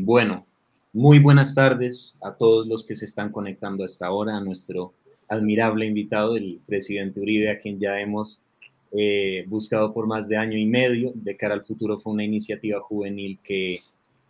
[0.00, 0.46] Bueno,
[0.92, 4.94] muy buenas tardes a todos los que se están conectando hasta ahora, a nuestro
[5.28, 8.40] admirable invitado, el presidente Uribe, a quien ya hemos
[8.92, 11.10] eh, buscado por más de año y medio.
[11.16, 13.80] De cara al futuro fue una iniciativa juvenil que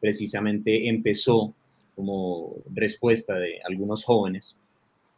[0.00, 1.52] precisamente empezó
[1.94, 4.56] como respuesta de algunos jóvenes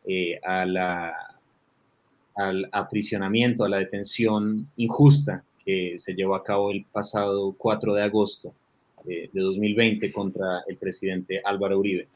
[0.05, 1.15] eh, a la,
[2.35, 8.03] al aprisionamiento, a la detención injusta que se llevó a cabo el pasado 4 de
[8.03, 8.53] agosto
[9.05, 12.09] de, de 2020 contra el presidente Álvaro Uribe.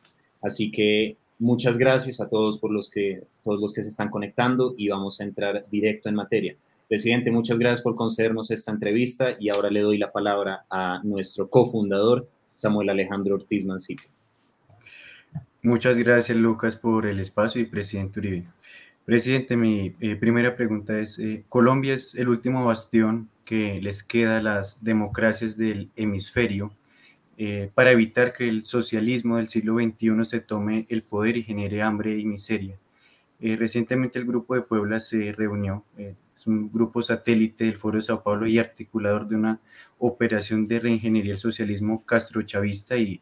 [0.43, 4.75] Así que muchas gracias a todos por los que todos los que se están conectando
[4.77, 6.55] y vamos a entrar directo en materia.
[6.89, 11.49] Presidente, muchas gracias por concedernos esta entrevista y ahora le doy la palabra a nuestro
[11.49, 14.03] cofundador, Samuel Alejandro Ortiz Mancito.
[15.63, 18.45] Muchas gracias, Lucas, por el espacio y presidente Uribe.
[19.07, 24.39] Presidente, mi eh, primera pregunta es, eh, Colombia es el último bastión que les queda
[24.39, 26.73] a las democracias del hemisferio
[27.37, 31.83] eh, para evitar que el socialismo del siglo XXI se tome el poder y genere
[31.83, 32.77] hambre y miseria.
[33.41, 38.23] recientemente el Grupo de Puebla se reunió, es un grupo satélite del Foro de Sao
[38.23, 39.59] Paulo y articulador de una
[39.99, 43.21] operación de reingeniería del socialismo castrochavista y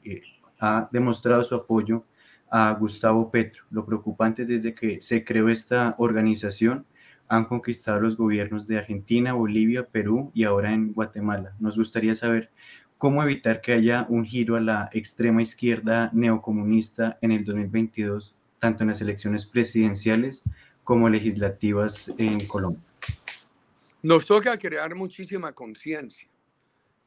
[0.61, 2.05] ha demostrado su apoyo
[2.51, 3.65] a Gustavo Petro.
[3.71, 6.85] Lo preocupante es desde que se creó esta organización
[7.33, 11.53] han conquistado los gobiernos de Argentina, Bolivia, Perú y ahora en Guatemala.
[11.61, 12.51] Nos gustaría saber
[12.99, 18.83] cómo evitar que haya un giro a la extrema izquierda neocomunista en el 2022, tanto
[18.83, 20.43] en las elecciones presidenciales
[20.85, 22.83] como legislativas en Colombia.
[24.03, 26.29] Nos toca crear muchísima conciencia,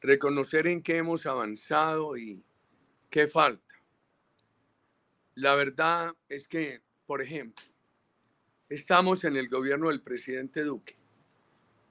[0.00, 2.42] reconocer en qué hemos avanzado y
[3.10, 3.62] qué falta.
[5.36, 7.64] La verdad es que, por ejemplo,
[8.68, 10.96] estamos en el gobierno del presidente Duque.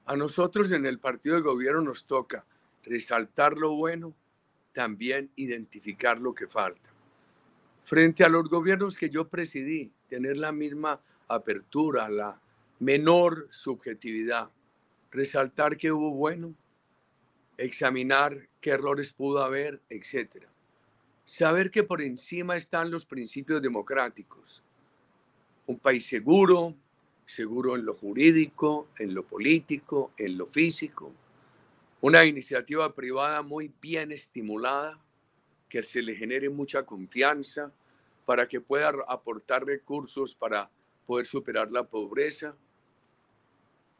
[0.05, 2.45] A nosotros en el partido de gobierno nos toca
[2.83, 4.13] resaltar lo bueno,
[4.73, 6.89] también identificar lo que falta.
[7.85, 12.39] Frente a los gobiernos que yo presidí, tener la misma apertura, la
[12.79, 14.49] menor subjetividad,
[15.11, 16.53] resaltar que hubo bueno,
[17.57, 20.47] examinar qué errores pudo haber, etcétera
[21.25, 24.61] saber que por encima están los principios democráticos.
[25.67, 26.75] Un país seguro,
[27.25, 31.11] seguro en lo jurídico, en lo político, en lo físico.
[32.01, 34.99] Una iniciativa privada muy bien estimulada,
[35.69, 37.71] que se le genere mucha confianza
[38.25, 40.69] para que pueda aportar recursos para
[41.05, 42.55] poder superar la pobreza.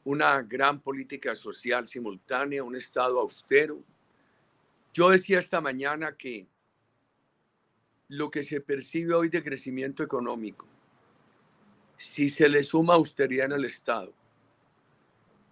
[0.03, 3.79] Una gran política social simultánea, un Estado austero.
[4.93, 6.45] Yo decía esta mañana que
[8.07, 10.67] lo que se percibe hoy de crecimiento económico,
[11.97, 14.11] si se le suma austeridad en el Estado,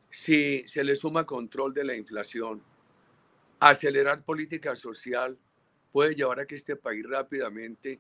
[0.10, 2.62] si se le suma control de la inflación,
[3.60, 5.38] acelerar política social
[5.92, 8.00] puede llevar a que este país rápidamente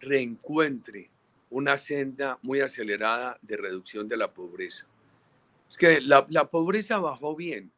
[0.00, 1.10] reencuentre
[1.50, 4.86] una senda muy acelerada de reducción de la pobreza.
[5.70, 7.70] Es que la, la pobreza bajó bien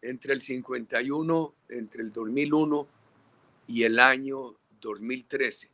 [0.00, 2.86] entre el 51, entre el 2001
[3.68, 5.70] y el año 2013,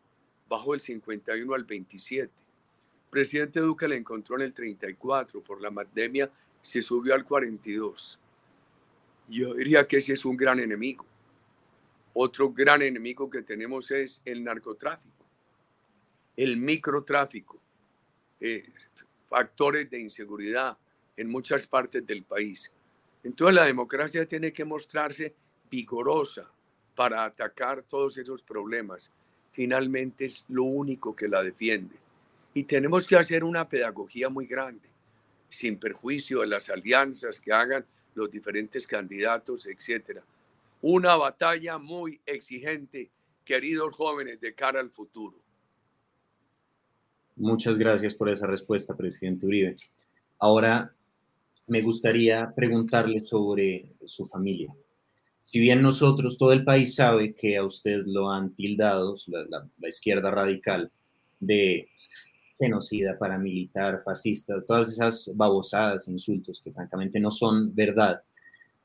[0.48, 2.37] bajó el 51 al 27.
[3.10, 6.30] Presidente Duque le encontró en el 34, por la pandemia
[6.62, 8.18] se subió al 42.
[9.28, 11.04] Yo diría que ese es un gran enemigo.
[12.14, 15.24] Otro gran enemigo que tenemos es el narcotráfico,
[16.36, 17.58] el microtráfico,
[19.28, 20.76] factores de inseguridad
[21.16, 22.70] en muchas partes del país.
[23.22, 25.34] Entonces la democracia tiene que mostrarse
[25.70, 26.50] vigorosa,
[26.98, 29.12] para atacar todos esos problemas.
[29.52, 31.94] Finalmente es lo único que la defiende.
[32.58, 34.88] Y tenemos que hacer una pedagogía muy grande,
[35.48, 40.20] sin perjuicio de las alianzas que hagan los diferentes candidatos, etc.
[40.82, 43.10] Una batalla muy exigente,
[43.44, 45.36] queridos jóvenes, de cara al futuro.
[47.36, 49.76] Muchas gracias por esa respuesta, presidente Uribe.
[50.40, 50.92] Ahora
[51.68, 54.74] me gustaría preguntarle sobre su familia
[55.48, 59.14] si bien nosotros, todo el país sabe que a ustedes lo han tildado,
[59.48, 60.90] la, izquierda radical,
[61.40, 61.88] de
[62.58, 68.20] genocida, paramilitar, fascista, todas esas babosadas, insultos que francamente no son verdad.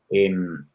[0.10, 0.66] Em,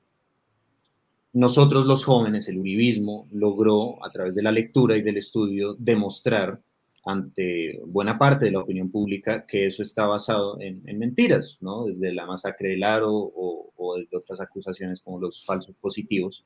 [1.32, 6.60] nosotros los jóvenes, el uribismo, logró a través de la lectura y del estudio demostrar
[7.04, 11.86] ante buena parte de la opinión pública que eso está basado en, mentiras, ¿no?
[11.86, 16.44] Desde la masacre del Aro o, desde otras acusaciones como los falsos positivos,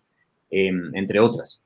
[0.51, 1.61] em, entre otras.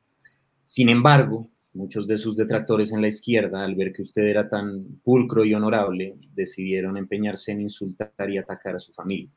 [0.65, 5.01] Sin embargo, muchos de sus detractores en la izquierda, al ver que usted era tan
[5.05, 9.31] pulcro y honorable, decidieron empeñarse en insultar y atacar a su familia.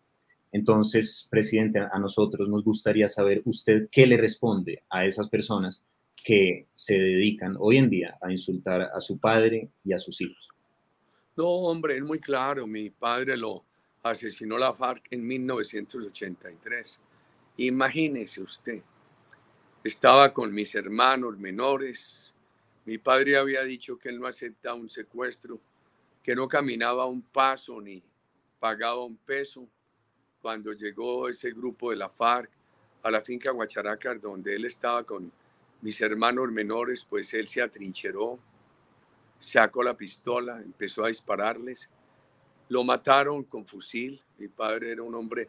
[0.51, 5.83] Entonces, presidente, a nosotros nos gustaría saber usted qué le responde a esas personas
[6.23, 10.47] que se dedican hoy en día a insultar a su padre y a sus hijos?
[11.35, 12.67] No, hombre, es muy claro.
[12.67, 13.63] Mi padre lo
[14.03, 16.99] asesinó la FARC en 1983.
[17.57, 18.81] Imagínese usted,
[19.83, 22.33] estaba con mis hermanos menores.
[22.85, 25.57] Mi padre había dicho que él no aceptaba un secuestro,
[26.23, 28.01] que no caminaba un paso ni
[28.59, 29.67] pagaba un peso.
[30.41, 32.49] Cuando llegó ese grupo de la FARC
[33.03, 35.31] a la finca Guacharacar, donde él estaba con
[35.81, 38.37] mis hermanos menores, pues él se atrincheró,
[39.39, 41.89] sacó la pistola, empezó a dispararles.
[42.67, 44.21] Lo mataron con fusil.
[44.37, 45.47] Mi padre era un hombre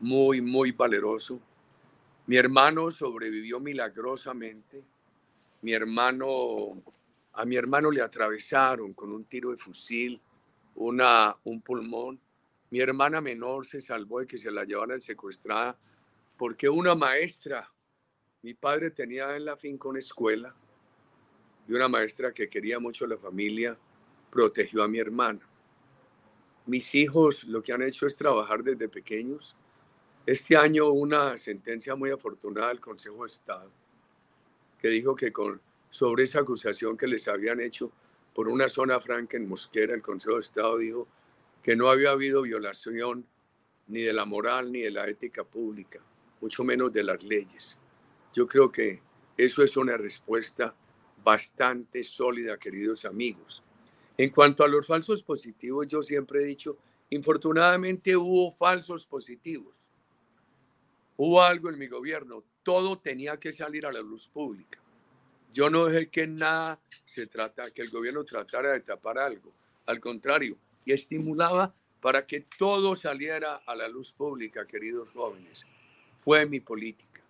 [0.00, 1.40] muy, muy valeroso.
[2.30, 4.84] Mi hermano sobrevivió milagrosamente.
[5.62, 6.80] Mi hermano,
[7.32, 10.20] a mi hermano le atravesaron con un tiro de fusil
[10.76, 12.20] una, un pulmón.
[12.70, 15.76] Mi hermana menor se salvó de que se la llevaran secuestrada
[16.38, 17.68] porque una maestra,
[18.42, 20.54] mi padre tenía en la finca una escuela
[21.66, 23.76] y una maestra que quería mucho a la familia
[24.30, 25.40] protegió a mi hermana.
[26.66, 29.56] Mis hijos lo que han hecho es trabajar desde pequeños
[30.26, 33.70] este año una sentencia muy afortunada del Consejo de Estado
[34.80, 37.90] que dijo que con, sobre esa acusación que les habían hecho
[38.34, 41.08] por una zona franca en Mosquera, el Consejo de Estado dijo
[41.62, 43.24] que no había habido violación
[43.88, 46.00] ni de la moral ni de la ética pública,
[46.40, 47.78] mucho menos de las leyes.
[48.34, 49.00] Yo creo que
[49.36, 50.74] eso es una respuesta
[51.24, 53.62] bastante sólida, queridos amigos.
[54.16, 56.76] En cuanto a los falsos positivos, yo siempre he dicho,
[57.10, 59.79] infortunadamente hubo falsos positivos
[61.22, 64.78] Hubo algo en mi gobierno, todo tenía que salir a la luz pública.
[65.52, 69.52] Yo no dejé que nada se trata, que el gobierno tratara de tapar algo.
[69.84, 70.56] Al contrario,
[70.86, 75.66] y estimulaba para que todo saliera a la luz pública, queridos jóvenes.
[76.24, 77.20] Fue mi política.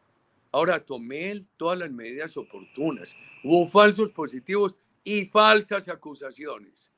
[0.53, 3.17] Ahora tomé todas las medidas oportunas.
[3.43, 6.93] Hubo falsos positivos y falsas acusaciones.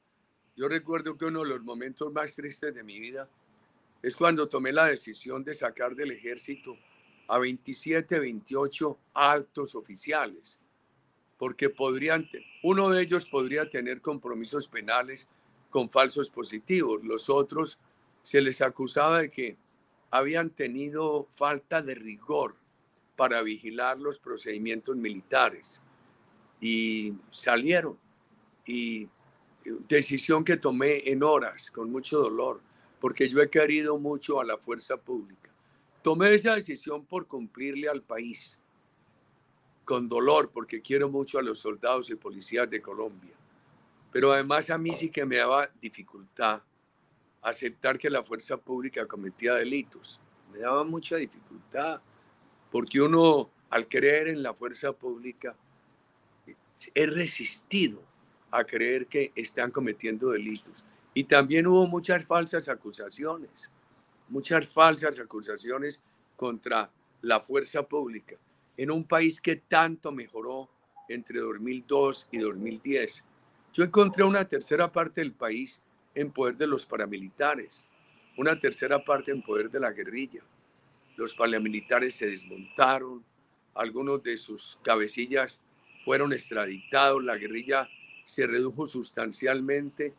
[0.56, 3.26] Yo recuerdo que uno de los momentos más tristes de mi vida
[4.02, 6.76] es cuando tomé la decisión de sacar del ejército
[7.28, 10.58] a 27, 28 altos oficiales,
[11.38, 12.28] porque podrían,
[12.62, 15.28] uno de ellos podría tener compromisos penales
[15.70, 17.78] con falsos positivos, los otros
[18.22, 19.56] se les acusaba de que
[20.10, 22.54] habían tenido falta de rigor
[23.16, 25.80] para vigilar los procedimientos militares
[26.60, 27.96] y salieron.
[28.66, 29.08] Y
[29.88, 32.60] decisión que tomé en horas con mucho dolor
[33.02, 35.50] porque yo he querido mucho a la fuerza pública.
[36.04, 38.60] Tomé esa decisión por cumplirle al país,
[39.84, 43.34] con dolor, porque quiero mucho a los soldados y policías de Colombia.
[44.12, 46.62] Pero además a mí sí que me daba dificultad
[47.42, 50.20] aceptar que la fuerza pública cometía delitos.
[50.52, 52.00] Me daba mucha dificultad,
[52.70, 55.56] porque uno al creer en la fuerza pública
[56.94, 58.00] es resistido
[58.52, 60.84] a creer que están cometiendo delitos.
[61.14, 63.70] Y también hubo muchas falsas acusaciones,
[64.28, 66.02] muchas falsas acusaciones
[66.36, 68.36] contra la fuerza pública
[68.76, 70.68] en un país que tanto mejoró
[71.08, 73.24] entre 2002 y 2010.
[73.74, 75.82] Yo encontré una tercera parte del país
[76.14, 77.88] en poder de los paramilitares,
[78.36, 80.40] una tercera parte en poder de la guerrilla.
[81.16, 83.22] Los paramilitares se desmontaron,
[83.74, 85.60] algunos de sus cabecillas
[86.04, 87.88] fueron extraditados, la guerrilla
[88.24, 90.12] se redujo sustancialmente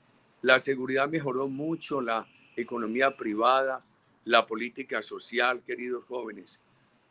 [0.44, 3.82] la seguridad mejoró mucho, la economía privada,
[4.26, 6.60] la política social, queridos jóvenes.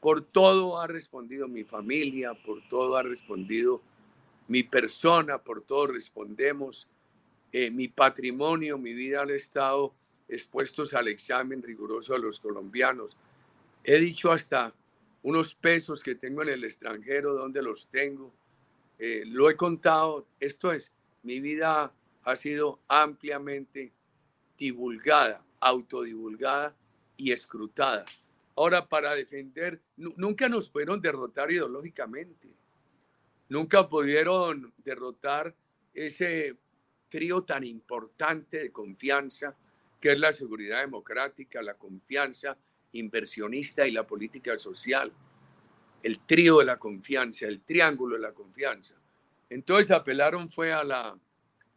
[0.01, 3.81] Por todo ha respondido mi familia, por todo ha respondido
[4.49, 6.87] mi persona, por todo respondemos.
[7.53, 9.93] Eh, mi patrimonio, mi vida han estado
[10.29, 13.17] expuestos al examen riguroso de los colombianos.
[13.83, 14.75] He dicho hasta
[15.23, 18.31] unos pesos que tengo en el extranjero, donde los tengo.
[18.99, 20.27] Eh, lo he contado.
[20.39, 21.93] Esto es, mi vida
[22.25, 23.93] ha sido ampliamente
[24.57, 26.75] divulgada, autodivulgada
[27.17, 28.05] y escrutada.
[28.57, 32.49] Ahora, para defender, nunca nos pudieron derrotar ideológicamente,
[33.49, 35.55] nunca pudieron derrotar
[35.95, 36.57] ese
[37.09, 39.57] trío tan importante de confianza
[40.00, 42.57] que es la seguridad democrática, la confianza
[42.93, 45.12] inversionista y la política social.
[46.02, 48.97] El trío de la confianza, el triángulo de la confianza.
[49.49, 51.17] Entonces apelaron fue a la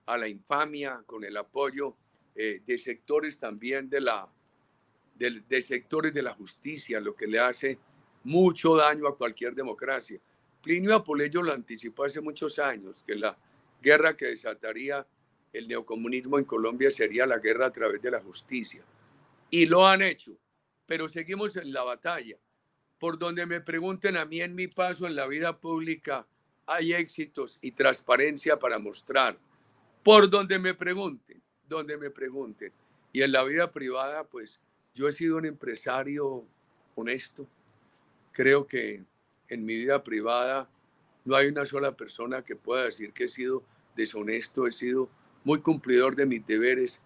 [0.05, 1.95] a la infamia, con el apoyo
[2.35, 4.27] eh, de sectores también de la
[5.15, 7.77] de, sectores de la justicia, lo que le hace
[8.25, 10.19] mucho daño a cualquier democracia.
[10.61, 13.35] Plinio Apoleyo lo anticipó hace muchos años, que la
[13.81, 15.05] guerra que desataría
[15.53, 18.81] el neocomunismo en Colombia sería la guerra a través de la justicia.
[19.49, 20.33] Y lo han hecho,
[20.85, 22.35] pero seguimos en la batalla.
[22.99, 26.25] Por donde me pregunten a mí en mi paso en la vida pública,
[26.65, 29.37] hay éxitos y transparencia para mostrar
[30.05, 32.71] por donde me pregunten, donde me pregunten.
[33.11, 34.59] Y en la vida privada, pues
[34.93, 36.43] yo he sido un empresario
[36.93, 37.47] honesto.
[38.31, 39.01] Creo que
[39.49, 40.69] en mi vida privada
[41.25, 43.63] no hay una sola persona que pueda decir que he sido
[43.95, 45.09] deshonesto, he sido
[45.43, 47.01] muy cumplidor de mis deberes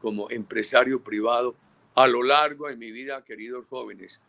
[0.00, 1.56] como empresario privado
[1.96, 4.20] a lo largo de mi vida, queridos jóvenes.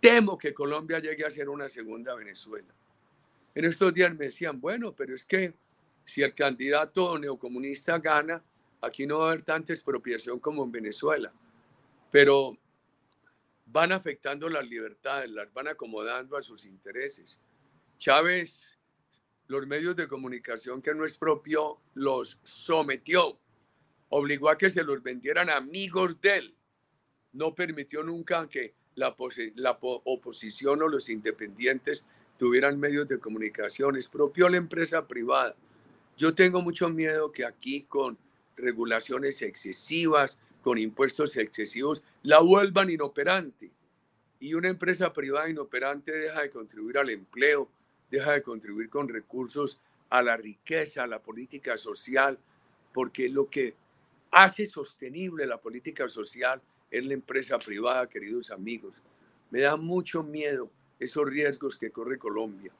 [0.00, 2.72] Temo que Colombia llegue a ser una segunda Venezuela.
[3.54, 5.52] En estos días me decían, bueno, pero es que
[6.04, 8.42] si el candidato neocomunista gana,
[8.80, 11.32] aquí no va a haber tanta expropiación como en Venezuela.
[12.10, 12.56] Pero
[13.66, 17.40] van afectando las libertades, las van acomodando a sus intereses.
[17.98, 18.70] Chávez,
[19.46, 23.38] los medios de comunicación que no expropió, los sometió,
[24.08, 26.54] obligó a que se los vendieran amigos de él.
[27.32, 29.14] No permitió nunca que la,
[29.78, 32.06] oposición o los independientes
[32.38, 35.54] tuvieran medios de comunicación, expropió la empresa privada.
[36.16, 38.16] Yo tengo mucho miedo que aquí con
[38.56, 43.70] regulaciones excesivas, con impuestos excesivos, la vuelvan inoperante.
[44.38, 47.68] Y una empresa privada inoperante deja de contribuir al empleo,
[48.10, 49.78] deja de contribuir con recursos
[50.10, 52.38] a la riqueza, a la política social,
[52.92, 53.74] porque lo que
[54.30, 58.94] hace sostenible la política social es la empresa privada, queridos amigos.
[59.50, 60.68] Me da mucho miedo
[61.00, 62.70] esos riesgos que corre Colombia.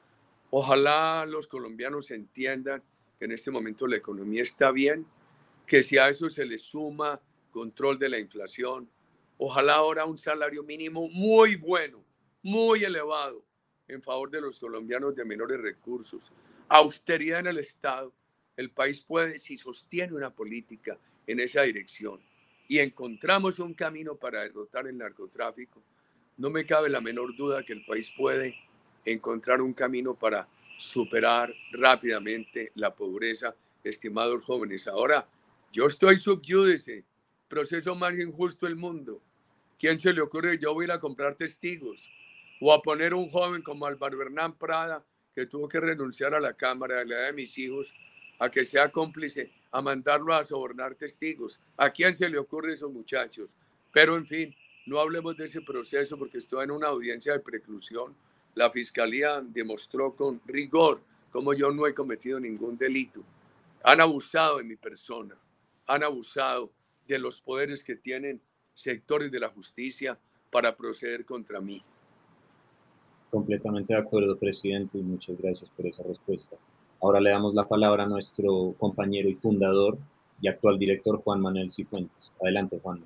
[0.50, 2.82] Ojalá los colombianos entiendan
[3.24, 5.06] en este momento la economía está bien,
[5.66, 7.20] que si a eso se le suma
[7.52, 8.88] control de la inflación,
[9.38, 12.04] ojalá ahora un salario mínimo muy bueno,
[12.42, 13.44] muy elevado
[13.86, 16.32] en favor de los colombianos de menores recursos,
[16.68, 18.12] austeridad en el Estado,
[18.56, 22.20] el país puede, si sostiene una política en esa dirección
[22.68, 25.80] y encontramos un camino para derrotar el narcotráfico,
[26.38, 28.56] no me cabe la menor duda que el país puede
[29.04, 30.46] encontrar un camino para
[30.78, 34.88] superar rápidamente la pobreza, estimados jóvenes.
[34.88, 35.24] Ahora,
[35.72, 37.04] yo estoy subyúdice,
[37.48, 39.20] proceso más injusto del mundo.
[39.78, 40.58] ¿Quién se le ocurre?
[40.58, 42.08] Yo voy a ir a comprar testigos
[42.60, 45.02] o a poner un joven como Álvaro Hernán Prada,
[45.34, 47.92] que tuvo que renunciar a la Cámara de la edad de mis hijos,
[48.38, 51.58] a que sea cómplice, a mandarlo a sobornar testigos.
[51.76, 53.48] ¿A quién se le ocurre esos muchachos?
[53.92, 54.54] Pero en fin,
[54.86, 58.14] no hablemos de ese proceso porque estoy en una audiencia de preclusión.
[58.54, 63.22] La fiscalía demostró con rigor cómo yo no he cometido ningún delito.
[63.82, 65.34] Han abusado de mi persona,
[65.86, 66.70] han abusado
[67.08, 68.40] de los poderes que tienen
[68.74, 70.18] sectores de la justicia
[70.50, 71.82] para proceder contra mí.
[73.30, 76.56] Completamente de acuerdo, presidente, y muchas gracias por esa respuesta.
[77.00, 79.96] Ahora le damos la palabra a nuestro compañero y fundador
[80.40, 82.32] y actual director Juan Manuel Cifuentes.
[82.40, 83.00] Adelante, Juan.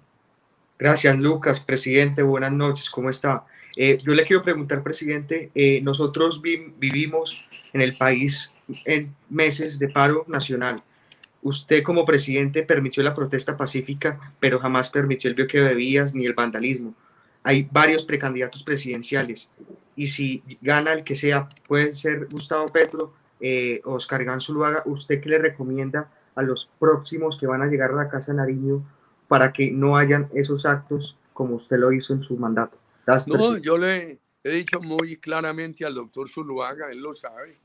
[0.78, 1.60] Gracias, Lucas.
[1.60, 2.90] Presidente, buenas noches.
[2.90, 3.46] ¿Cómo está?
[3.76, 8.50] Eh, yo le quiero preguntar, presidente, eh, nosotros vivimos en el país
[8.84, 10.82] en meses de paro nacional.
[11.42, 16.26] Usted como presidente permitió la protesta pacífica, pero jamás permitió el bloqueo de vías ni
[16.26, 16.94] el vandalismo.
[17.42, 19.48] Hay varios precandidatos presidenciales
[19.94, 25.20] y si gana el que sea, puede ser Gustavo Petro, eh, Oscar Iván Zuluaga, ¿usted
[25.20, 28.82] qué le recomienda a los próximos que van a llegar a la Casa Nariño
[29.28, 32.76] para que no hayan esos actos como usted lo hizo en su mandato.
[33.26, 37.56] No, yo le he dicho muy claramente al doctor Zuluaga, él lo sabe.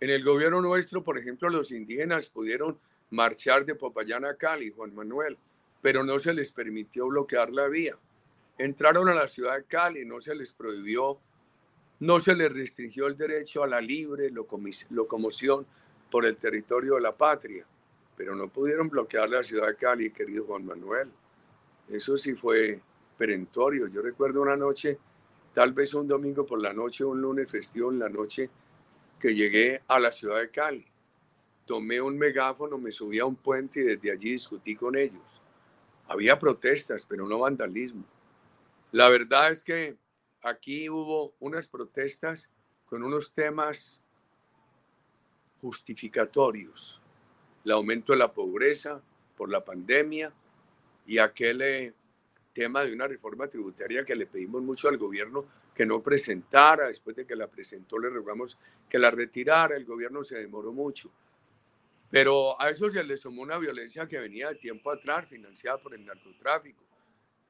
[0.00, 2.78] En el gobierno nuestro, por ejemplo, los indígenas pudieron
[3.10, 5.36] marchar de Popayán a Cali, Juan Manuel,
[5.82, 7.96] pero no se les permitió bloquear la vía.
[8.58, 11.18] Entraron a la ciudad de Cali, no se les prohibió,
[12.00, 15.66] no se les restringió el derecho a la libre locomoción
[16.10, 17.64] por el territorio de la patria
[18.20, 21.08] pero no pudieron bloquear la ciudad de Cali, querido Juan Manuel.
[21.90, 22.78] Eso sí fue
[23.20, 23.86] perentorio.
[23.88, 24.96] Yo recuerdo una noche,
[25.52, 28.48] tal vez un domingo por la noche, un lunes festivo en la noche,
[29.20, 30.86] que llegué a la ciudad de Cali.
[31.66, 35.20] Tomé un megáfono, me subí a un puente y desde allí discutí con ellos.
[36.08, 38.04] Había protestas, pero no vandalismo.
[38.92, 39.96] La verdad es que
[40.40, 42.48] aquí hubo unas protestas
[42.86, 44.00] con unos temas
[45.60, 47.00] justificatorios
[47.66, 49.02] el aumento de la pobreza
[49.36, 50.32] por la pandemia
[51.06, 51.92] y aquel eh,
[52.60, 57.16] tema de una reforma tributaria que le pedimos mucho al gobierno que no presentara, después
[57.16, 58.58] de que la presentó le rogamos
[58.90, 61.10] que la retirara, el gobierno se demoró mucho.
[62.10, 65.94] Pero a eso se le sumó una violencia que venía de tiempo atrás, financiada por
[65.94, 66.82] el narcotráfico,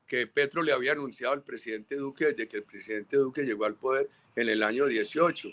[0.06, 3.74] que Petro le había anunciado al presidente Duque desde que el presidente Duque llegó al
[3.74, 5.48] poder en el año 18.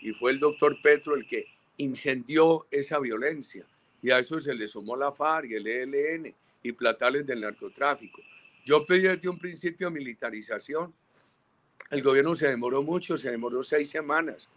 [0.00, 3.66] Y fue el doctor Petro el que incendió esa violencia
[4.00, 8.22] y a eso se le sumó la FARC y el ELN y platales del narcotráfico.
[8.64, 10.94] Yo pedí desde un principio militarización.
[11.90, 14.48] El gobierno se demoró mucho, se demoró seis semanas.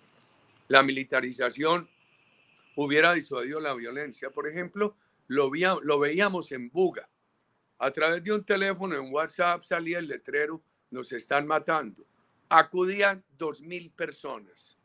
[0.68, 1.88] la militarización
[2.76, 4.30] hubiera disuadido la violencia.
[4.32, 4.96] Por ejemplo,
[5.28, 7.08] lo, lo veíamos en Buga.
[7.78, 12.04] A través de un teléfono en WhatsApp salía el letrero, nos están matando.
[12.50, 14.78] Acudían dos mil personas.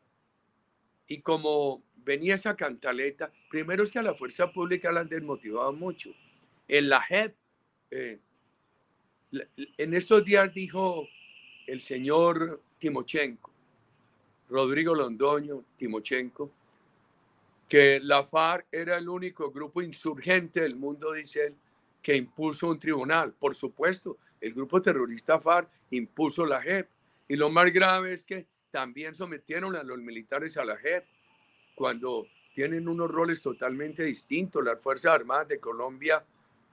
[1.07, 5.73] Y como venía esa cantaleta, primero es que a la fuerza pública la han desmotivado
[5.73, 6.11] mucho.
[6.67, 7.35] En la JEP,
[7.91, 8.19] eh,
[9.77, 11.07] en estos días dijo
[11.67, 13.51] el señor Timochenko,
[14.49, 16.51] Rodrigo Londoño Timochenko,
[17.69, 21.55] que la FARC era el único grupo insurgente del mundo, dice él,
[22.01, 23.31] que impuso un tribunal.
[23.31, 26.87] Por supuesto, el grupo terrorista FARC impuso la JEP.
[27.29, 31.05] Y lo más grave es que también sometieron a los militares a la JEP
[31.75, 34.63] cuando tienen unos roles totalmente distintos.
[34.63, 36.21] Las Fuerzas Armadas de Colombia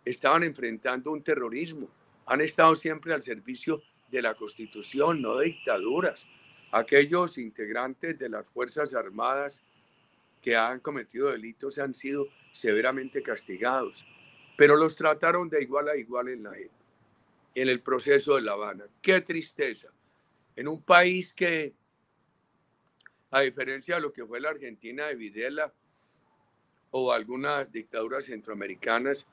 [0.04, 1.88] estaban enfrentando un terrorismo.
[2.28, 6.26] Han estado siempre al servicio de la Constitución, no de dictaduras.
[6.72, 9.62] Aquellos integrantes de las Fuerzas Armadas
[10.42, 14.04] que han cometido delitos han sido severamente castigados,
[14.56, 16.52] pero los trataron de igual a igual en la
[17.54, 18.84] en el proceso de La Habana.
[19.00, 19.88] Qué tristeza.
[20.54, 21.72] En un país que,
[23.30, 25.72] a diferencia de lo que fue la Argentina de Videla
[26.90, 29.26] o algunas dictaduras centroamericanas,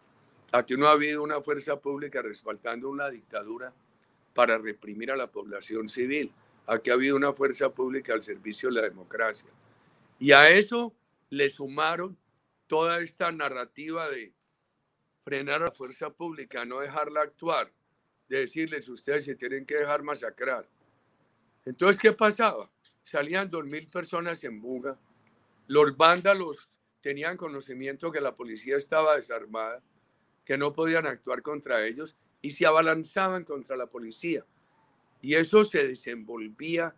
[0.51, 3.73] aquí no ha habido una fuerza pública respaldando una dictadura
[4.33, 6.31] para reprimir a la población civil.
[6.67, 9.49] Aquí ha habido una fuerza pública al servicio de la democracia.
[10.19, 10.93] Y a eso
[11.29, 12.17] le sumaron
[12.67, 14.33] toda esta narrativa de
[15.23, 17.71] frenar a la fuerza pública, no dejarla actuar,
[18.29, 20.67] de decirles ustedes se tienen que dejar masacrar.
[21.65, 22.69] Entonces, ¿qué pasaba?
[23.03, 24.97] Salían dos mil personas en Buga,
[25.67, 26.69] los vándalos
[27.01, 29.81] tenían conocimiento que la policía estaba desarmada,
[30.45, 34.43] que no podían actuar contra ellos y se abalanzaban contra la policía.
[35.21, 36.93] Y eso se desenvolvía,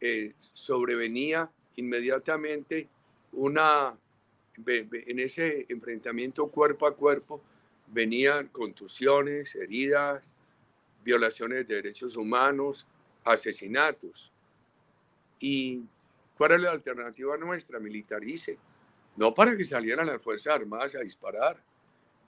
[0.00, 2.88] eh, sobrevenía inmediatamente
[3.32, 3.94] una,
[4.66, 7.42] en ese enfrentamiento cuerpo a cuerpo
[7.88, 10.22] venían contusiones, heridas,
[11.04, 12.86] violaciones de derechos humanos,
[13.24, 14.32] asesinatos.
[15.38, 15.82] ¿Y
[16.36, 17.78] cuál es la alternativa nuestra?
[17.78, 18.58] Militarice.
[19.16, 21.56] No para que salieran las Fuerzas Armadas a disparar.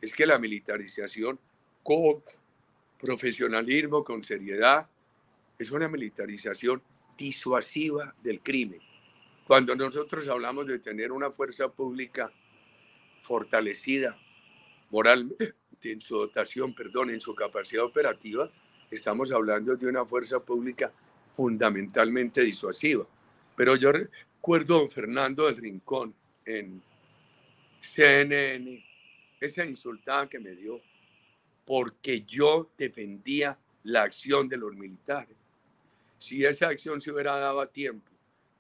[0.03, 1.39] Es que la militarización
[1.83, 2.23] con
[3.01, 4.87] profesionalismo, con seriedad,
[5.59, 6.83] es una militarización
[7.17, 8.81] disuasiva del crimen.
[9.47, 12.31] Cuando nosotros hablamos de tener una fuerza pública
[13.23, 14.19] fortalecida
[14.91, 18.49] moralmente, en su dotación, perdón, en su capacidad operativa,
[18.91, 20.93] estamos hablando de una fuerza pública
[21.35, 23.05] fundamentalmente disuasiva.
[23.57, 26.81] Pero yo recuerdo a don Fernando del Rincón en
[27.81, 28.85] CNN,
[29.45, 30.81] esa insultada que me dio,
[31.65, 35.37] porque yo defendía la acción de los militares.
[36.19, 38.11] Si esa acción se hubiera dado a tiempo,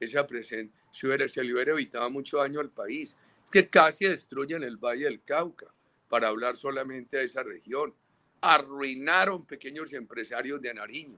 [0.01, 3.16] esa presencia, se, hubiera, se le hubiera evitado mucho daño al país,
[3.51, 5.66] que casi destruyen el Valle del Cauca,
[6.09, 7.95] para hablar solamente de esa región.
[8.40, 11.16] Arruinaron pequeños empresarios de Nariño.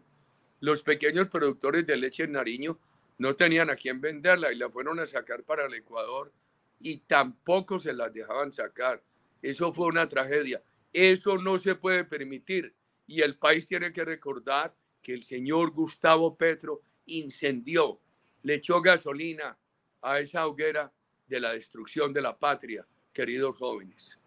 [0.61, 2.79] Los pequeños productores de leche en Nariño
[3.19, 6.31] no tenían a quién venderla y la fueron a sacar para el Ecuador
[6.81, 9.03] y tampoco se las dejaban sacar.
[9.45, 10.63] Eso fue una tragedia.
[10.91, 12.75] Eso no se puede permitir.
[13.07, 17.99] Y el país tiene que recordar que el señor Gustavo Petro incendió
[18.43, 19.55] le echó gasolina
[20.01, 20.91] a esa hoguera
[21.27, 24.19] de la destrucción de la patria, queridos jóvenes.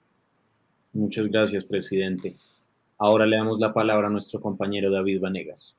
[0.94, 2.36] Muchas gracias, presidente.
[3.00, 5.76] Ahora le damos la palabra a nuestro compañero David Vanegas.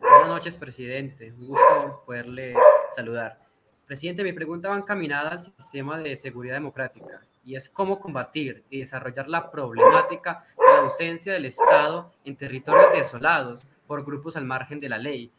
[0.00, 1.32] Buenas noches, presidente.
[1.32, 2.54] Un gusto poderle
[2.94, 3.38] saludar.
[3.86, 8.80] Presidente, mi pregunta va encaminada al sistema de seguridad democrática y es cómo combatir y
[8.80, 14.78] desarrollar la problemática de la ausencia del Estado en territorios desolados por grupos al margen
[14.78, 15.32] de la ley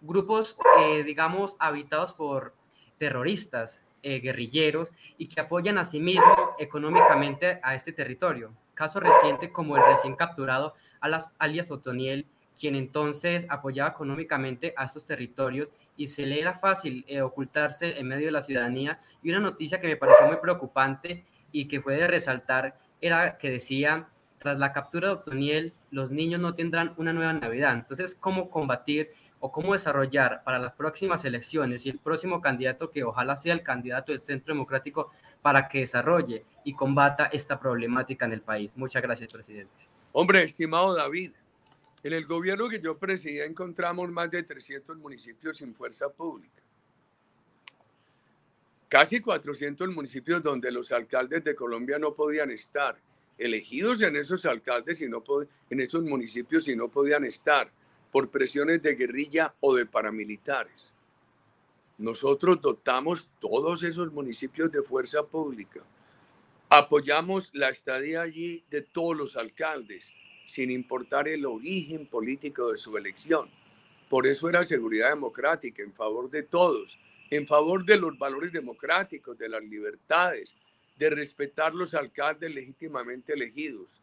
[0.00, 2.54] grupos, eh, digamos, habitados por
[2.98, 8.50] terroristas, eh, guerrilleros y que apoyan a sí mismo económicamente a este territorio.
[8.74, 10.74] Caso reciente como el recién capturado
[11.38, 12.26] alias Otoniel,
[12.58, 18.08] quien entonces apoyaba económicamente a estos territorios y se le era fácil eh, ocultarse en
[18.08, 18.98] medio de la ciudadanía.
[19.22, 24.08] Y una noticia que me pareció muy preocupante y que puede resaltar era que decía,
[24.38, 27.74] tras la captura de Otoniel, los niños no tendrán una nueva Navidad.
[27.74, 29.10] Entonces, ¿cómo combatir
[29.40, 33.62] o cómo desarrollar para las próximas elecciones y el próximo candidato que ojalá sea el
[33.62, 35.10] candidato del Centro Democrático
[35.42, 38.72] para que desarrolle y combata esta problemática en el país.
[38.76, 39.88] Muchas gracias, presidente.
[40.12, 41.32] Hombre, estimado David,
[42.02, 46.62] en el gobierno que yo presidía encontramos más de 300 municipios sin fuerza pública.
[48.90, 52.98] Casi 400 municipios donde los alcaldes de Colombia no podían estar,
[53.38, 55.22] elegidos en esos alcaldes y no
[55.70, 57.70] en esos municipios y no podían estar
[58.10, 60.90] por presiones de guerrilla o de paramilitares.
[61.98, 65.82] Nosotros dotamos todos esos municipios de fuerza pública.
[66.68, 70.12] Apoyamos la estadía allí de todos los alcaldes,
[70.46, 73.48] sin importar el origen político de su elección.
[74.08, 76.98] Por eso era seguridad democrática, en favor de todos,
[77.30, 80.56] en favor de los valores democráticos, de las libertades,
[80.98, 84.00] de respetar los alcaldes legítimamente elegidos.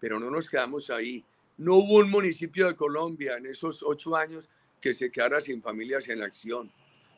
[0.00, 1.24] Pero no nos quedamos ahí.
[1.58, 4.48] No hubo un municipio de Colombia en esos ocho años
[4.80, 6.70] que se quedara sin familias en acción.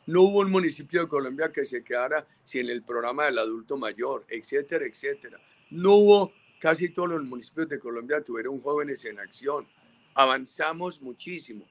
[0.05, 4.25] No hubo un municipio de Colombia que se quedara sin el programa del adulto mayor,
[4.29, 5.39] etcétera, etcétera.
[5.71, 9.65] No hubo, casi todos los municipios de Colombia tuvieron jóvenes en acción.
[10.13, 11.65] Avanzamos muchísimo.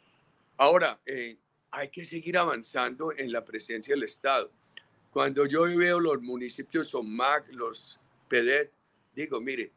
[0.58, 1.36] Ahora, eh,
[1.76, 4.50] hay que seguir avanzando en la presencia del Estado.
[5.12, 8.70] Cuando yo veo los municipios SOMAC, los PEDET,
[9.14, 9.70] digo, mire,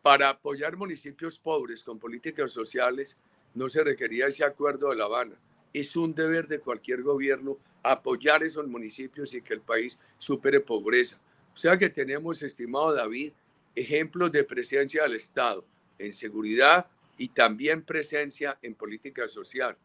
[0.00, 3.18] para apoyar municipios pobres con políticas sociales
[3.54, 5.34] no se requería ese acuerdo de La Habana.
[5.74, 11.18] Es un deber de cualquier gobierno apoyar esos municipios y que el país supere pobreza.
[11.54, 13.32] O sea que tenemos, estimado David,
[13.74, 15.62] ejemplos de presencia del Estado
[15.98, 16.86] en seguridad
[17.18, 19.76] y también presencia en política social.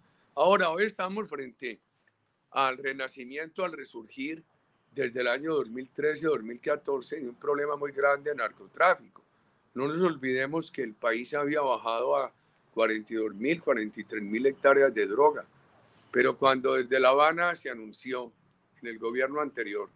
[0.42, 1.82] Ahora, hoy estamos frente
[2.52, 4.42] al renacimiento, al resurgir
[4.90, 9.22] desde el año 2013-2014 de un problema muy grande de narcotráfico.
[9.74, 12.32] No nos olvidemos que el país había bajado a
[12.74, 15.44] 42 mil, 43 mil hectáreas de droga
[16.10, 18.32] pero cuando desde La Habana se anunció
[18.82, 19.90] en el gobierno anterior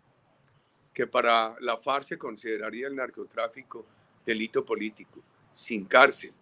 [0.94, 3.86] que para la FARC se consideraría el narcotráfico
[4.26, 5.22] delito político,
[5.56, 6.34] sin cárcel,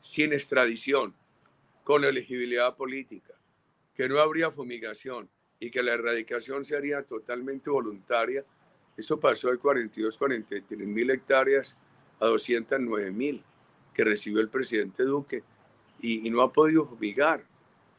[0.00, 1.12] sin extradición,
[1.82, 3.34] con elegibilidad política,
[4.00, 8.42] que no habría fumigación y que la erradicación sería totalmente voluntaria,
[8.96, 11.76] eso pasó de 42, 43 mil hectáreas
[12.18, 13.42] a 209 mil
[13.92, 15.42] que recibió el presidente Duque
[16.00, 17.42] y, no ha podido fumigar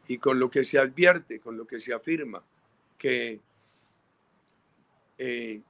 [0.07, 2.41] y con lo que se advierte, con lo que se afirma,
[2.97, 3.39] que
[5.19, 5.61] eh,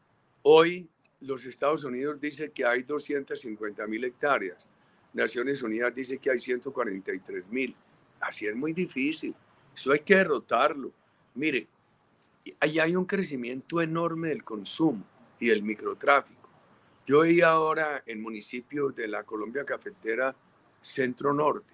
[0.43, 0.87] hoy
[1.19, 4.65] los Estados Unidos dice que hay 250 mil hectáreas,
[5.13, 7.75] Naciones Unidas dice que hay 143 mil.
[8.21, 9.35] Así es muy difícil,
[9.75, 10.91] eso hay que derrotarlo.
[11.35, 11.67] Mire,
[12.59, 15.03] ahí hay un crecimiento enorme del consumo
[15.39, 16.49] y del microtráfico.
[17.07, 20.35] Yo veía ahora en municipios de la Colombia Cafetera
[20.81, 21.71] Centro Norte,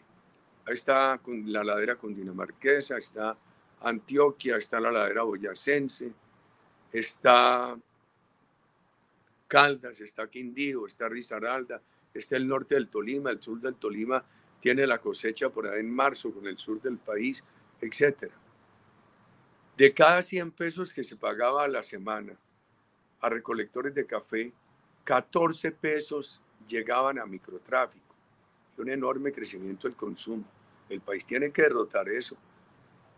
[0.68, 3.38] Ahí está la ladera cundinamarquesa, está
[3.84, 6.12] Antioquia, está la ladera boyacense,
[6.92, 7.78] está
[9.48, 11.82] Caldas, está Quindío, está Risaralda,
[12.14, 14.22] está el norte del Tolima, el sur del Tolima
[14.60, 17.42] tiene la cosecha por ahí en marzo con el sur del país,
[17.82, 18.32] etc.
[19.78, 22.34] De cada 100 pesos que se pagaba a la semana
[23.22, 24.52] a recolectores de café,
[25.04, 28.08] 14 pesos llegaban a microtráfico
[28.78, 30.46] un enorme crecimiento del consumo.
[30.90, 32.38] El país tiene que derrotar eso.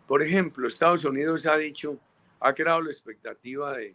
[0.06, 1.98] Por ejemplo, Estados Unidos ha dicho,
[2.40, 3.94] ha creado la expectativa de,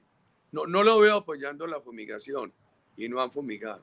[0.51, 2.53] no, no lo veo apoyando la fumigación
[2.95, 3.81] y no han fumigado.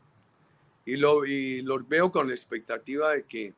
[0.86, 3.52] Y, lo, y los veo con la expectativa de que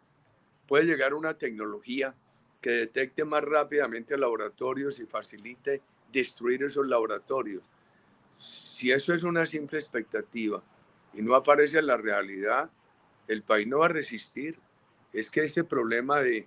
[0.67, 2.15] puede llegar una tecnología
[2.65, 7.63] que detecte más rápidamente laboratorios y facilite destruir esos laboratorios.
[8.39, 10.63] Si eso es una simple expectativa
[11.13, 12.71] y no aparece en la realidad,
[13.29, 14.57] el país no va a resistir
[15.13, 16.47] es que este problema de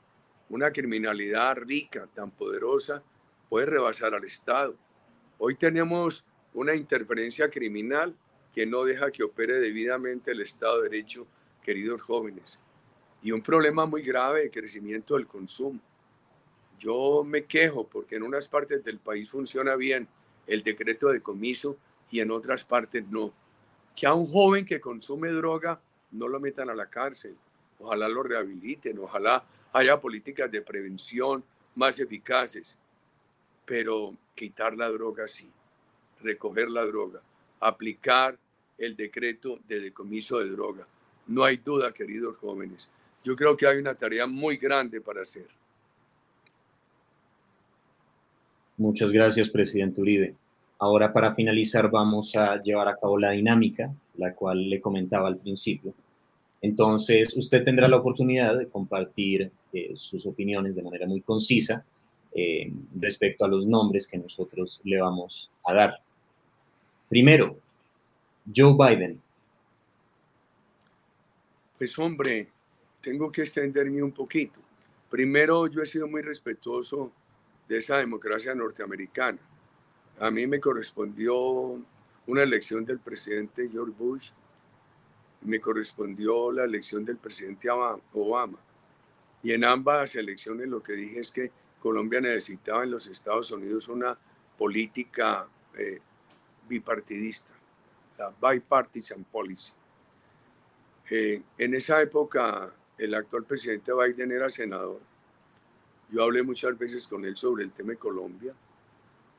[0.50, 3.04] una criminalidad rica, tan poderosa,
[3.48, 4.74] puede rebasar al Estado.
[5.38, 6.26] Hoy tenemos
[6.56, 8.16] una interferencia criminal
[8.56, 11.28] que no deja que opere debidamente el Estado de Derecho,
[11.64, 12.60] queridos jóvenes,
[13.22, 15.80] y un problema muy grave de crecimiento del consumo.
[16.80, 20.08] Yo me quejo porque en unas partes del país funciona bien
[20.46, 21.78] el decreto de comiso
[22.12, 23.32] y en otras partes no.
[23.96, 25.80] Que a un joven que consume droga
[26.12, 27.36] no lo metan a la cárcel,
[27.80, 31.44] ojalá lo rehabiliten, ojalá haya políticas de prevención
[31.76, 32.78] más eficaces,
[33.66, 35.50] pero quitar la droga sí,
[36.22, 37.20] recoger la droga,
[37.60, 38.38] aplicar
[38.78, 40.86] el decreto de decomiso de droga.
[41.28, 42.90] No hay duda, queridos jóvenes.
[43.24, 45.48] Yo creo que hay una tarea muy grande para hacer.
[48.78, 50.36] Muchas gracias, presidente Uribe.
[50.78, 55.38] Ahora, para finalizar, vamos a llevar a cabo la dinámica, la cual le comentaba al
[55.38, 55.94] principio.
[56.62, 61.84] Entonces, usted tendrá la oportunidad de compartir eh, sus opiniones de manera muy concisa
[62.36, 66.00] eh, respecto a los nombres que nosotros le vamos a dar.
[67.10, 67.56] Primero,
[68.56, 69.20] Joe Biden.
[71.80, 72.48] Pues hombre,
[73.02, 74.60] tengo que extenderme un poquito.
[75.10, 77.12] Primero, yo he sido muy respetuoso
[77.68, 79.40] de esa democracia norteamericana.
[80.20, 81.80] A mí me correspondió
[82.28, 84.30] una elección del presidente George Bush
[85.42, 88.58] me correspondió la elección del presidente Obama.
[89.44, 93.88] Y en ambas elecciones lo que dije es que Colombia necesitaba en los Estados Unidos
[93.88, 94.18] una
[94.58, 95.46] política
[95.78, 96.00] eh,
[96.68, 97.54] bipartidista,
[98.18, 99.72] la bipartisan policy.
[101.10, 105.00] Eh, en esa época, el actual presidente Biden era senador.
[106.10, 108.54] Yo hablé muchas veces con él sobre el tema de Colombia.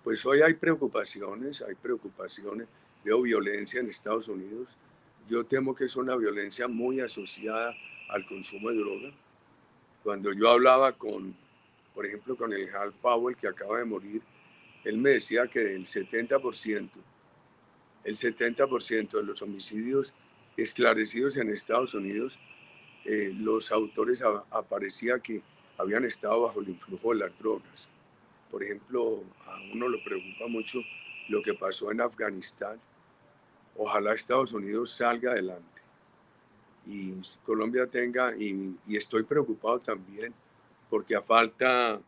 [0.04, 2.68] Pues hoy hay preocupaciones, hay preocupaciones.
[3.04, 4.68] Veo violencia en Estados Unidos.
[5.30, 7.74] Yo temo que es una violencia muy asociada
[8.10, 9.10] al consumo de droga.
[10.02, 11.34] Cuando yo hablaba con,
[11.94, 14.22] por ejemplo, con el Hal Powell que acaba de morir,
[14.84, 16.88] él me decía que el 70%,
[18.04, 20.12] el 70% de los homicidios
[20.56, 22.38] esclarecidos en Estados Unidos,
[23.04, 25.42] eh, los autores aparecía que
[25.78, 27.88] habían estado bajo el influjo de las drogas.
[28.50, 30.80] Por ejemplo, a uno le preocupa mucho
[31.28, 32.78] lo que pasó en Afganistán.
[33.76, 35.78] Ojalá Estados Unidos salga adelante
[36.86, 37.12] y
[37.44, 40.32] Colombia tenga, y, y estoy preocupado también
[40.88, 42.00] porque a falta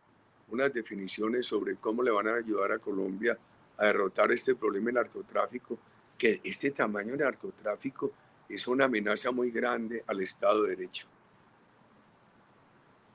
[0.48, 3.37] unas definiciones sobre cómo le van a ayudar a Colombia
[3.76, 5.78] a derrotar este problema de narcotráfico,
[6.18, 8.11] que este tamaño de narcotráfico
[8.48, 11.06] es una amenaza muy grande al Estado de Derecho.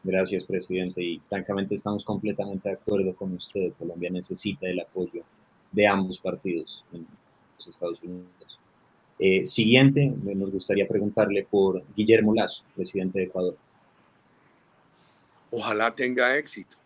[0.06, 1.04] Gracias, presidente.
[1.04, 3.74] Y francamente estamos completamente de acuerdo con usted.
[3.78, 5.24] Colombia necesita el apoyo
[5.72, 7.06] de ambos partidos en
[7.58, 8.30] los Estados Unidos.
[9.18, 13.58] Eh, siguiente, nos gustaría preguntarle por Guillermo Lazo, presidente de Ecuador.
[15.52, 16.78] Ojalá tenga éxito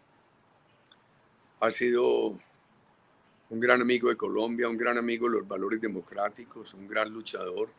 [1.59, 2.37] ha sido
[3.49, 7.69] un gran amigo de Colombia, un gran amigo de los valores democráticos, un gran luchador.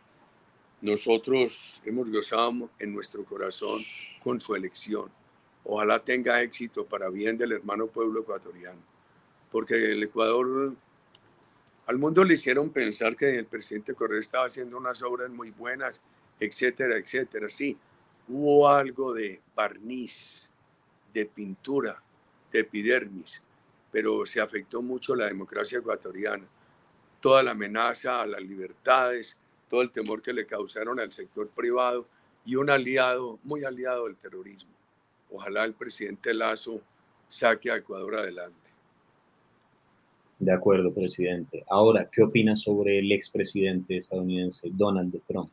[0.82, 3.82] Nosotros hemos gozado en nuestro corazón
[4.22, 5.08] con su elección.
[5.64, 8.80] Ojalá tenga éxito para bien del hermano pueblo ecuatoriano,
[9.52, 10.72] porque el Ecuador,
[11.86, 16.00] al mundo le hicieron pensar que el presidente Correa estaba haciendo unas obras muy buenas,
[16.40, 17.48] etcétera, etcétera.
[17.48, 17.76] Sí,
[18.28, 20.48] hubo algo de barniz,
[21.12, 22.00] de pintura,
[22.52, 23.42] de epidermis,
[23.92, 26.44] pero se afectó mucho la democracia ecuatoriana.
[27.20, 29.36] Toda la amenaza a las libertades,
[29.68, 32.06] todo el temor que le causaron al sector privado
[32.46, 34.79] y un aliado, muy aliado del terrorismo.
[35.30, 36.80] Ojalá el presidente Lazo
[37.28, 38.70] saque a Ecuador adelante.
[40.38, 41.64] De acuerdo, presidente.
[41.68, 45.50] Ahora, ¿qué opina sobre el expresidente estadounidense Donald Trump?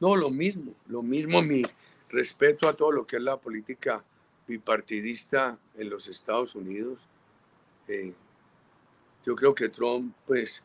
[0.00, 1.62] No, lo mismo, lo mismo mi
[2.10, 4.02] respeto a todo lo que es la política
[4.48, 6.98] bipartidista en los Estados Unidos.
[7.86, 8.12] Eh,
[9.24, 10.62] yo creo que Trump pues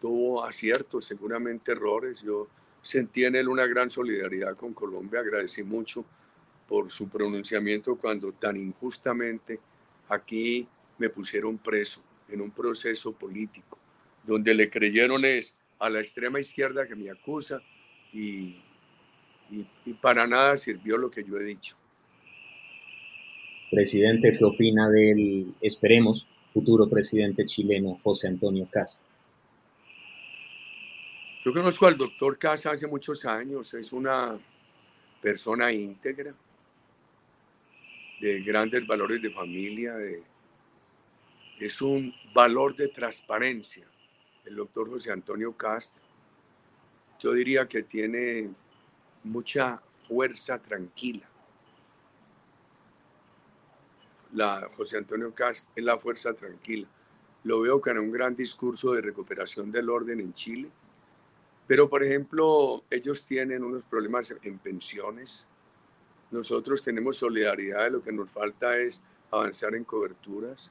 [0.00, 2.20] tuvo aciertos, seguramente errores.
[2.20, 2.48] Yo
[2.82, 6.04] sentí en él una gran solidaridad con Colombia, agradecí mucho
[6.68, 9.58] por su pronunciamiento cuando tan injustamente
[10.08, 10.66] aquí
[10.98, 13.78] me pusieron preso en un proceso político,
[14.24, 17.60] donde le creyeron es a la extrema izquierda que me acusa
[18.12, 18.56] y,
[19.50, 21.76] y para nada sirvió lo que yo he dicho.
[23.70, 29.04] Presidente, ¿qué opina del, esperemos, futuro presidente chileno José Antonio Cast?
[31.44, 34.36] Yo conozco al doctor Cast hace muchos años, es una
[35.20, 36.32] persona íntegra,
[38.20, 39.94] de grandes valores de familia,
[41.58, 43.86] es un valor de transparencia.
[44.44, 45.96] El doctor José Antonio Cast,
[47.20, 48.50] yo diría que tiene
[49.24, 51.26] mucha fuerza tranquila
[54.36, 56.86] la José Antonio Cast es la fuerza tranquila.
[57.44, 60.68] Lo veo con un gran discurso de recuperación del orden en Chile.
[61.66, 65.46] Pero, por ejemplo, ellos tienen unos problemas en pensiones.
[66.30, 70.70] Nosotros tenemos solidaridad, lo que nos falta es avanzar en coberturas.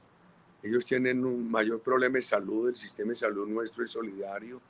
[0.62, 4.60] Ellos tienen un mayor problema de salud, el sistema de salud nuestro es solidario.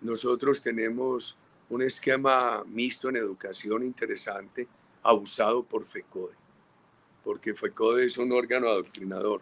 [0.00, 1.36] Nosotros tenemos
[1.68, 4.66] un esquema mixto en educación interesante,
[5.02, 6.40] abusado por FECODE
[7.24, 9.40] porque FECODE es un órgano adoctrinador.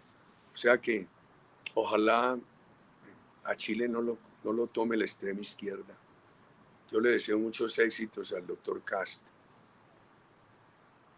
[0.55, 1.07] O sea que
[1.75, 2.39] ojalá
[3.45, 5.95] a Chile no lo, no lo tome la extrema izquierda.
[6.91, 9.23] Yo le deseo muchos éxitos al doctor Cast.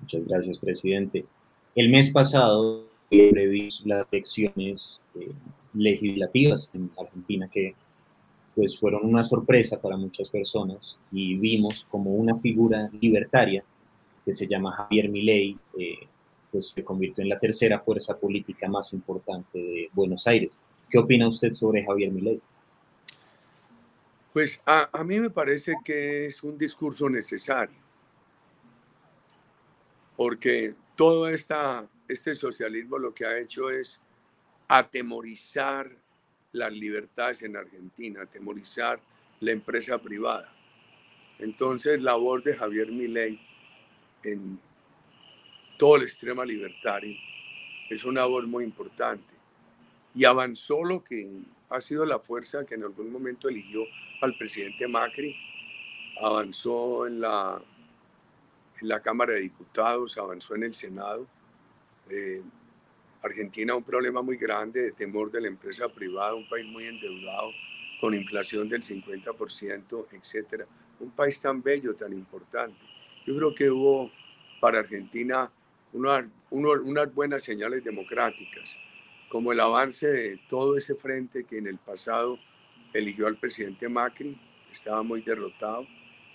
[0.01, 1.25] Muchas gracias, presidente.
[1.75, 5.33] El mes pasado previsto las elecciones eh,
[5.75, 7.75] legislativas en Argentina que
[8.55, 13.63] pues fueron una sorpresa para muchas personas y vimos como una figura libertaria
[14.25, 15.99] que se llama Javier Milei eh,
[16.51, 20.59] pues se convirtió en la tercera fuerza política más importante de Buenos Aires.
[20.89, 22.41] ¿Qué opina usted sobre Javier Milei?
[24.33, 27.77] Pues a, a mí me parece que es un discurso necesario,
[30.21, 33.99] porque todo esta, este socialismo lo que ha hecho es
[34.69, 35.91] atemorizar
[36.53, 39.01] las libertades en Argentina, atemorizar
[39.41, 40.47] la empresa privada.
[41.39, 43.41] Entonces, la voz de Javier Milei
[44.23, 44.61] en,
[45.79, 47.17] todo el extrema libertario
[47.89, 49.33] es una voz muy importante.
[50.15, 51.31] y avanzó lo que
[51.71, 53.85] ha sido la fuerza que en algún momento eligió
[54.21, 55.35] al presidente Macri,
[56.21, 57.59] avanzó en la,
[58.81, 61.27] en la Cámara de Diputados, avanzó en el Senado.
[62.09, 62.43] Eh,
[63.23, 67.51] Argentina un problema muy grande de temor de la empresa privada, un país muy endeudado,
[68.01, 70.65] con inflación del 50%, etcétera.
[71.01, 72.79] Un país tan bello, tan importante.
[73.27, 74.11] Yo creo que hubo
[74.61, 75.51] para Argentina
[75.93, 78.77] unas buenas señales democráticas,
[79.29, 82.39] como el avance de todo ese frente que en el pasado
[82.95, 84.37] eligió al presidente Macri,
[84.73, 85.87] estaba muy derrotado,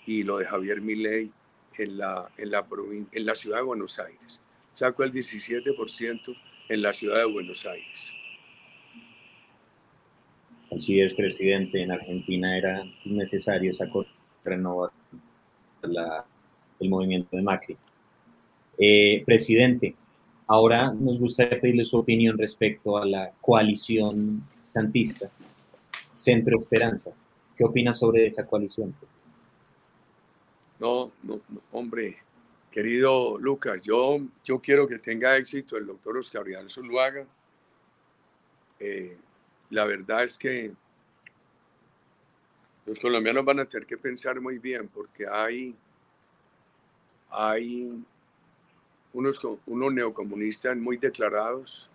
[0.06, 1.30] y lo de Javier Milei
[1.78, 2.64] en la, en la,
[3.12, 4.40] en la ciudad de Buenos Aires.
[4.74, 6.36] Sacó el 17%
[6.68, 8.12] en la ciudad de Buenos Aires.
[10.74, 11.82] Así es, presidente.
[11.82, 13.86] En Argentina era necesario esa
[14.44, 14.90] renovar
[15.82, 17.76] el movimiento de Macri.
[18.78, 19.94] Eh, presidente,
[20.46, 25.30] ahora nos gustaría pedirle su opinión respecto a la coalición santista,
[26.12, 27.12] Centro Esperanza.
[27.56, 28.94] ¿Qué opina sobre esa coalición?
[30.78, 32.18] No, no, no hombre,
[32.76, 37.24] Querido Lucas, yo, yo quiero que tenga éxito el doctor Oscar Rial Zuluaga.
[38.78, 39.16] Eh,
[39.70, 40.70] la verdad es que
[42.84, 45.74] los colombianos van a tener que pensar muy bien porque hay,
[47.30, 48.04] hay
[49.14, 51.88] unos, unos neocomunistas muy declarados,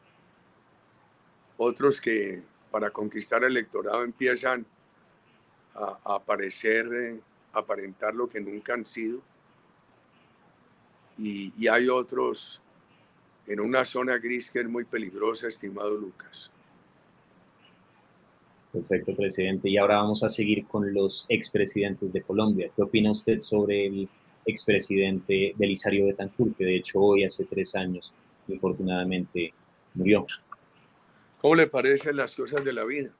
[1.57, 2.41] otros que
[2.71, 4.65] para conquistar el electorado empiezan
[5.75, 7.19] a, a aparecer, eh,
[7.53, 9.21] aparentar lo que nunca han sido
[11.17, 12.59] y, hay otros
[13.47, 16.49] en una zona gris que es muy peligrosa, estimado Lucas.
[18.71, 19.69] Perfecto, presidente.
[19.69, 22.71] Y ahora vamos a seguir con los expresidentes de Colombia.
[22.75, 24.09] ¿Qué opina usted sobre el
[24.45, 28.13] expresidente Belisario Betancourt, que de hecho hoy, hace tres años,
[28.47, 29.53] infortunadamente
[29.93, 30.25] murió?
[31.39, 33.11] ¿Cómo le parecen las cosas de la vida?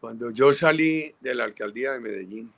[0.00, 2.52] Cuando yo salí de la alcaldía de Medellín,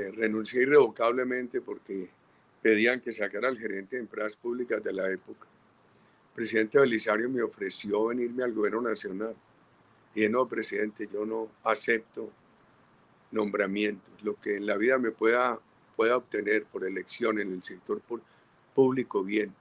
[0.00, 2.08] este, renuncié irrevocablemente porque
[2.62, 5.46] pedían que sacara al gerente de empresas públicas de la época.
[6.28, 9.34] El presidente Belisario me ofreció venirme al gobierno nacional.
[10.14, 12.30] Y no, presidente, yo no acepto
[13.32, 14.22] nombramientos.
[14.22, 15.58] Lo que en la vida me pueda,
[15.96, 18.00] pueda obtener por elección en el sector
[18.74, 19.52] público, bien.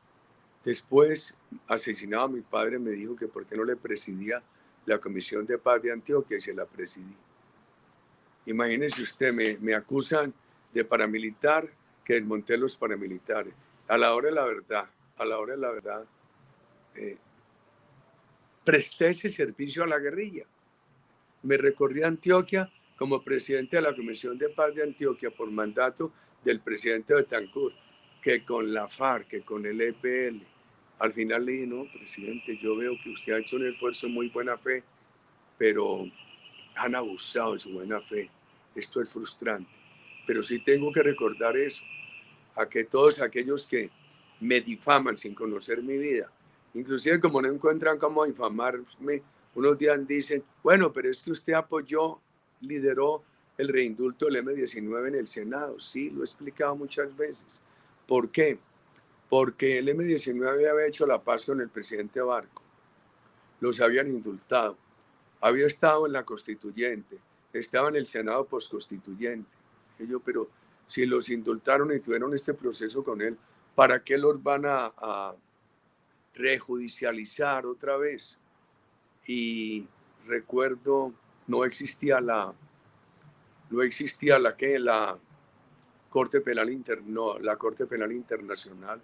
[0.64, 1.36] Después,
[1.68, 4.42] asesinado a mi padre, me dijo que por qué no le presidía
[4.86, 7.16] la Comisión de Paz de Antioquia y se la presidí.
[8.46, 10.34] Imagínese usted, me, acusan
[10.74, 11.68] de paramilitar
[12.04, 13.54] que desmonté los paramilitares.
[13.88, 14.86] A la hora de la verdad,
[15.18, 16.06] a la hora de la verdad,
[16.96, 17.18] eh,
[18.64, 20.46] presté ese servicio a la guerrilla.
[21.44, 26.12] Me recorrí a Antioquia como presidente de la Comisión de Paz de Antioquia por mandato
[26.44, 27.76] del presidente de Betancourt,
[28.22, 30.42] que con la FARC, que con el EPL.
[31.00, 34.28] Al final le dije, no, presidente, yo veo que usted ha hecho un esfuerzo muy
[34.30, 34.84] buena fe,
[35.58, 36.06] pero
[36.76, 38.30] han abusado de su buena fe.
[38.76, 39.72] Esto es frustrante.
[40.28, 41.82] Pero sí tengo que recordar eso,
[42.56, 43.90] a que todos aquellos que
[44.42, 46.30] me difaman sin conocer mi vida,
[46.74, 49.22] inclusive como no encuentran cómo difamarme,
[49.56, 52.20] unos días dicen, bueno, pero es que usted apoyó,
[52.62, 53.24] lideró
[53.58, 55.80] el reindulto del M19 en el Senado.
[55.80, 57.62] Sí, lo he explicado muchas veces.
[58.08, 58.58] ¿Por qué?
[59.30, 62.64] Porque el M19 había hecho la paz con el presidente Barco.
[63.62, 64.76] Los habían indultado
[65.42, 67.18] había estado en la constituyente,
[67.54, 69.50] estaba en el Senado postconstituyente.
[70.00, 70.48] Yo, pero
[70.88, 73.38] si los indultaron y tuvieron este proceso con él,
[73.76, 75.34] ¿para qué los van a,
[76.34, 78.38] rejudicializar otra vez?
[79.28, 79.86] Y
[80.26, 81.12] recuerdo,
[81.48, 82.54] no existía la,
[83.70, 85.18] no existía la que la
[86.10, 87.02] Corte Penal Inter,
[87.42, 89.02] la Corte Penal Internacional,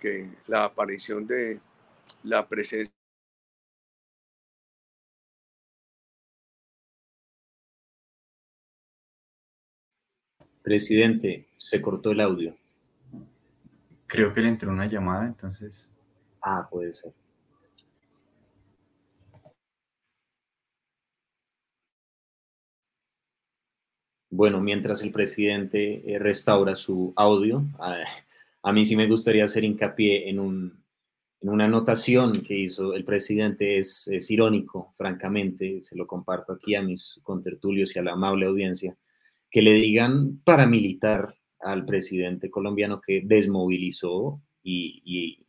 [0.00, 1.60] que la aparición de
[2.24, 2.92] la presencia
[10.62, 12.54] Presidente, se cortó el audio.
[14.06, 15.90] Creo que le entró una llamada, entonces.
[16.42, 17.12] Ah, puede ser.
[24.30, 27.96] Bueno, mientras el presidente eh, restaura su audio, a,
[28.72, 30.84] mí sí me gustaría hacer hincapié en, un,
[31.40, 33.78] en una anotación que hizo el presidente.
[33.78, 38.46] Es, es irónico, francamente, se lo comparto aquí a mis contertulios y a la amable
[38.46, 38.96] audiencia
[39.50, 45.44] que le digan paramilitar al presidente colombiano que desmovilizó y,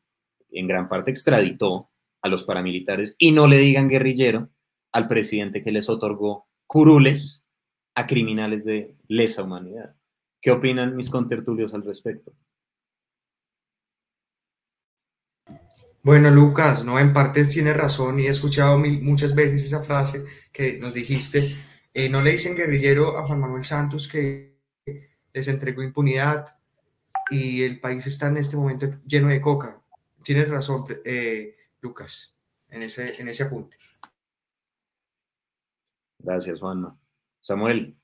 [0.54, 1.92] en gran parte extraditó
[2.22, 4.50] a los paramilitares y no le digan guerrillero
[4.92, 7.46] al presidente que les otorgó curules
[7.96, 9.96] a criminales de lesa humanidad.
[10.42, 12.34] ¿Qué opinan mis contertulios al respecto?
[16.04, 20.80] Bueno, Lucas, no, en partes tienes razón y he escuchado muchas veces esa frase que
[20.80, 21.56] nos dijiste.
[21.94, 24.58] Eh, no le dicen guerrillero a Juan Manuel Santos que
[25.32, 26.60] les entregó impunidad
[27.30, 29.80] y el país está en este momento lleno de coca.
[30.24, 32.36] Tienes razón, eh, Lucas,
[32.70, 33.78] en ese, en ese apunte.
[36.18, 36.98] Gracias, Juanma.
[37.40, 37.96] Samuel.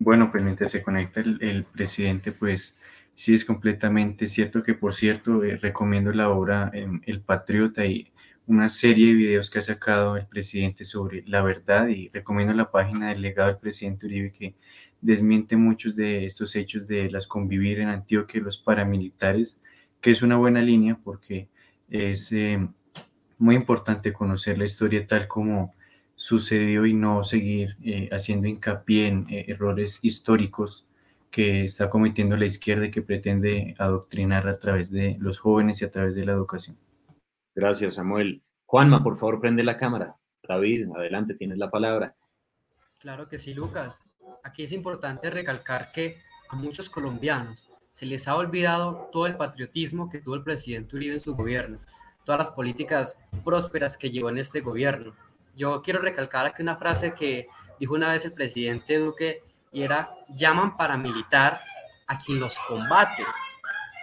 [0.00, 2.76] Bueno, pues mientras se conecta el presidente, pues
[3.18, 8.12] Sí, es completamente cierto que, por cierto, eh, recomiendo la obra em, El Patriota y
[8.46, 12.70] una serie de videos que ha sacado el presidente sobre la verdad y recomiendo la
[12.70, 14.54] página del legado del presidente Uribe que
[15.00, 19.62] desmiente muchos de estos hechos de las convivir en Antioquia los paramilitares,
[20.00, 21.48] que es una buena línea porque
[21.90, 22.72] es em,
[23.38, 25.74] muy importante conocer la historia tal como
[26.14, 30.87] sucedió y no seguir eh, haciendo hincapié en eh, errores históricos
[31.30, 35.84] que está cometiendo la izquierda y que pretende adoctrinar a través de los jóvenes y
[35.84, 36.78] a través de la educación.
[37.54, 38.42] Gracias, Samuel.
[38.66, 40.16] Juanma, por favor, prende la cámara.
[40.46, 42.14] David, adelante, tienes la palabra.
[42.98, 44.02] Claro que sí, Lucas.
[44.42, 46.18] Aquí es importante recalcar que
[46.48, 51.14] a muchos colombianos se les ha olvidado todo el patriotismo que tuvo el presidente Uribe
[51.14, 51.80] en su gobierno,
[52.24, 55.14] todas las políticas prósperas que llevó en este gobierno.
[55.56, 57.48] Yo quiero recalcar aquí una frase que
[57.80, 59.42] dijo una vez el presidente Duque
[59.82, 61.60] era llaman paramilitar
[62.06, 63.24] a quien los combate.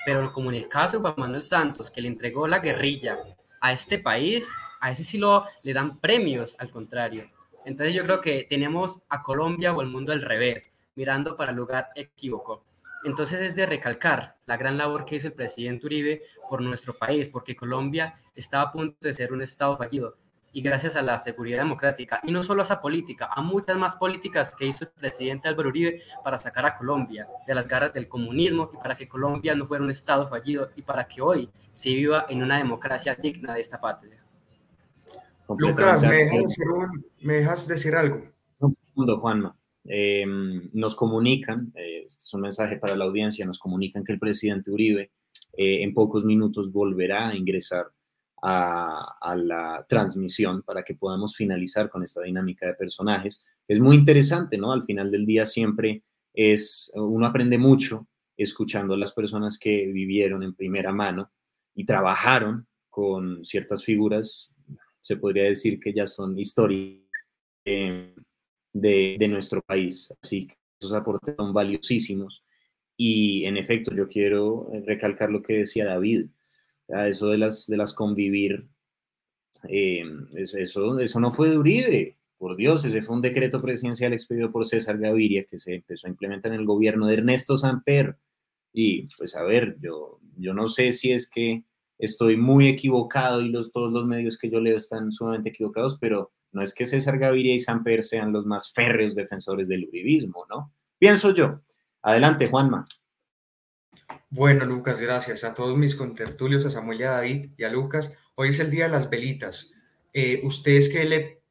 [0.06, 3.18] Pero como en el caso de Juan Manuel Santos, que le entregó la guerrilla
[3.60, 4.48] a este país,
[4.80, 7.30] a ese sí lo, le dan premios, al contrario.
[7.66, 11.58] Entonces yo creo que tenemos a Colombia o el mundo al revés, mirando para el
[11.58, 12.64] lugar equívoco.
[13.04, 17.30] Entonces es de recalcar la gran labor que hizo el presidente Uribe por nuestro país,
[17.30, 20.18] porque Colombia estaba a punto de ser un estado fallido
[20.56, 23.98] y gracias a la seguridad democrática, y no solo a esa política, a muchas más
[23.98, 28.08] políticas que hizo el presidente Álvaro Uribe para sacar a Colombia de las garras del
[28.08, 31.90] comunismo y para que Colombia no fuera un Estado fallido y para que hoy se
[31.90, 34.24] viva en una democracia digna de esta patria.
[35.58, 38.22] Lucas, ¿me dejas, decir, algo?
[38.60, 39.58] Un segundo, Juanma.
[39.84, 44.20] Em, nos comunican, eh, este es un mensaje para la audiencia, nos comunican que el
[44.20, 45.12] presidente Uribe
[45.58, 47.88] eh, en pocos minutos volverá a ingresar
[48.48, 53.44] a, la transmisión para que podamos finalizar con esta dinámica de personajes.
[53.68, 54.72] Es muy interesante, ¿no?
[54.72, 60.44] Al final del día siempre es, uno aprende mucho escuchando a las personas que vivieron
[60.44, 61.32] en primera mano
[61.74, 64.52] y trabajaron con ciertas figuras,
[65.02, 67.00] se podría decir que ya son historia
[67.66, 68.14] de,
[68.74, 70.14] de nuestro país.
[70.22, 72.44] Así que esos aportes son valiosísimos.
[72.96, 76.28] Y en efecto, yo quiero recalcar lo que decía David
[76.88, 78.68] eso de las, de las convivir,
[79.70, 80.04] eh,
[80.36, 84.66] eso, eso no fue de Uribe, por Dios, ese fue un decreto presidencial expedido por
[84.66, 88.18] César Gaviria que se empezó a implementar en el gobierno de Ernesto Samper.
[88.74, 91.64] Y pues a ver, yo, yo no sé si es que
[91.98, 96.34] estoy muy equivocado y los, todos los medios que yo leo están sumamente equivocados, pero
[96.52, 100.74] no es que César Gaviria y Samper sean los más férreos defensores del uribismo, ¿no?
[100.98, 101.62] Pienso yo.
[102.02, 102.86] Adelante, Juanma.
[104.38, 108.20] Bueno, Lucas, gracias a todos mis contertulios, a Samuel y a David y a Lucas.
[108.36, 109.74] Hoy es el día de las velitas.
[110.12, 111.42] Eh, ¿Ustedes que le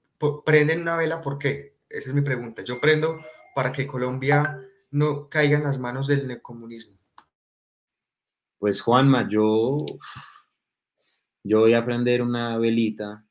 [0.44, 1.22] prenden una vela?
[1.22, 1.78] ¿Por qué?
[1.88, 2.62] Esa es mi pregunta.
[2.62, 3.20] Yo prendo
[3.54, 4.60] para que Colombia
[4.90, 6.98] no caiga en las manos del neocomunismo.
[8.58, 9.86] Pues Juanma, yo,
[11.42, 13.24] yo voy a prender una velita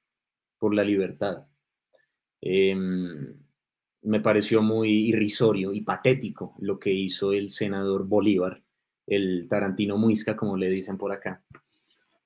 [0.58, 1.46] por la libertad.
[2.42, 3.38] Em,
[4.02, 8.63] me pareció muy irrisorio y patético lo que hizo el senador Bolívar
[9.08, 11.44] el Tarantino Muisca, como le dicen por acá,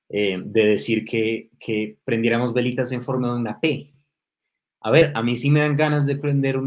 [0.08, 3.92] eh, de decir que, que, prendiéramos velitas en forma de una P.
[4.80, 6.62] A ver, a mí sí me dan ganas de prender,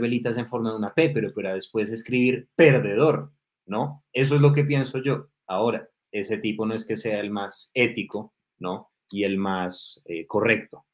[0.00, 3.32] velitas en forma de una P, pero para después escribir perdedor,
[3.66, 4.02] ¿no?
[4.12, 5.28] Eso es lo que pienso yo.
[5.46, 8.90] Ahora, ese tipo no es que sea el más ético, ¿no?
[9.10, 10.86] Y el más eh, correcto.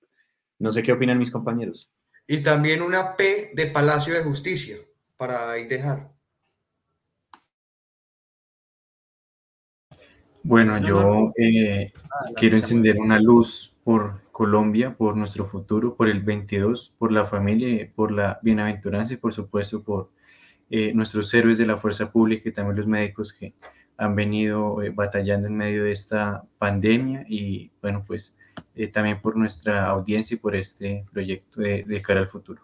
[0.58, 1.90] No sé qué opinan mis compañeros.
[2.26, 4.76] Y también una P de Palacio de Justicia,
[5.16, 6.12] para ahí dejar.
[10.42, 16.22] Bueno, yo eh, ah, quiero encender una luz por Colombia, por nuestro futuro, por el
[16.22, 20.10] 22, por la familia, por la bienaventuranza y por supuesto por
[20.70, 23.54] eh, nuestros héroes de la fuerza pública y también los médicos que
[23.98, 28.34] han venido eh, batallando en medio de esta pandemia y bueno, pues
[28.92, 32.62] también por nuestra audiencia y por este proyecto de, de cara al futuro.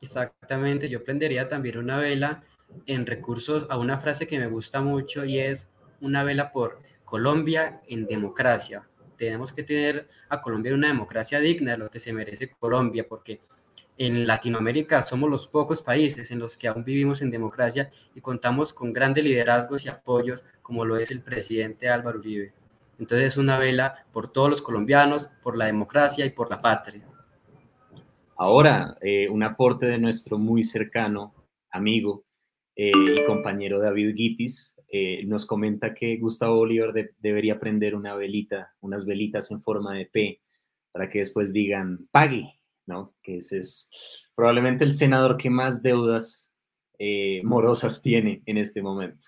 [0.00, 2.42] Exactamente, yo prendería también una vela
[2.86, 5.70] en recursos a una frase que me gusta mucho y es
[6.00, 8.88] una vela por Colombia en democracia.
[9.16, 13.40] Tenemos que tener a Colombia una democracia digna de lo que se merece Colombia, porque
[13.98, 18.72] en Latinoamérica somos los pocos países en los que aún vivimos en democracia y contamos
[18.72, 22.52] con grandes liderazgos y apoyos como lo es el presidente Álvaro Uribe.
[22.98, 27.06] Entonces es una vela por todos los colombianos, por la democracia y por la patria.
[28.36, 31.34] Ahora, eh, un aporte de nuestro muy cercano
[31.70, 32.24] amigo
[32.74, 38.74] eh, y compañero David Guitis eh, nos comenta que Gustavo Bolívar debería prender una velita,
[38.80, 40.40] unas velitas en forma de P,
[40.92, 43.14] para que después digan, pague, ¿no?
[43.22, 46.50] Que ese es probablemente el senador que más deudas
[47.42, 49.26] morosas tiene en este momento.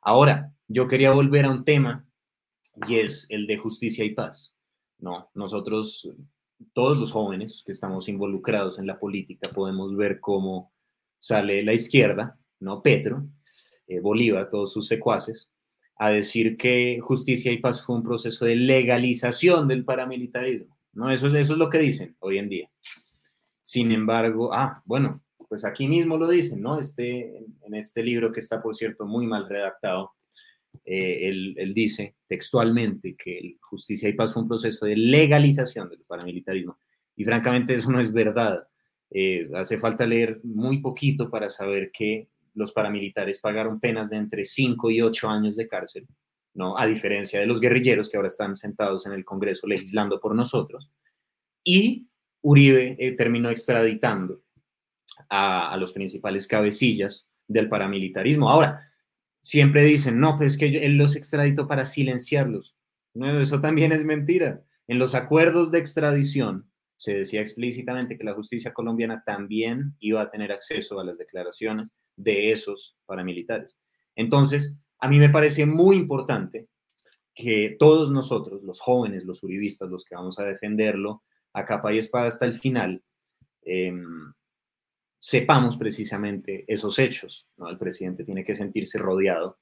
[0.00, 2.04] Ahora, yo quería volver a un tema
[2.88, 4.56] y es el de justicia y paz.
[4.98, 6.10] No, nosotros,
[6.72, 10.72] todos los jóvenes que estamos involucrados en la política, podemos ver cómo
[11.18, 12.82] sale la izquierda, ¿no?
[12.82, 13.26] Petro,
[13.86, 15.48] eh, Bolívar, todos sus secuaces,
[15.96, 20.76] a decir que justicia y paz fue un proceso de legalización del paramilitarismo.
[20.94, 21.10] ¿no?
[21.10, 22.70] Eso, eso es lo que dicen hoy en día.
[23.62, 26.78] Sin embargo, ah, bueno, pues aquí mismo lo dicen, ¿no?
[26.78, 30.12] Este, en este libro que está, por cierto, muy mal redactado,
[30.84, 36.78] eh, él, dice textualmente que justicia y paz fue un proceso de legalización del paramilitarismo.
[37.16, 38.66] Y francamente eso no es verdad.
[39.10, 44.44] Eh, hace falta leer muy poquito para saber que los paramilitares pagaron penas de entre
[44.44, 46.06] 5 y 8 años de cárcel,
[46.54, 46.78] ¿no?
[46.78, 50.90] A diferencia de los guerrilleros que ahora están sentados en el Congreso legislando por nosotros.
[51.64, 52.08] Y
[52.42, 54.42] Uribe eh, terminó extraditando
[55.28, 58.50] a, los principales cabecillas del paramilitarismo.
[58.50, 58.90] Ahora,
[59.40, 62.76] siempre dicen, no, pues es que él los extraditó para silenciarlos.
[63.14, 64.62] No, eso también es mentira.
[64.88, 70.30] En los acuerdos de extradición se decía explícitamente que la justicia colombiana también iba a
[70.30, 73.76] tener acceso a las declaraciones de esos paramilitares.
[74.16, 76.68] Entonces, a mí me parece muy importante
[77.34, 81.22] que todos nosotros, los jóvenes, los uribistas, los que vamos a defenderlo
[81.54, 83.02] a capa y espada hasta el final,
[83.64, 83.92] eh,
[85.22, 87.46] sepamos precisamente esos hechos.
[87.56, 87.68] ¿no?
[87.68, 89.58] El presidente tiene que sentirse rodeado,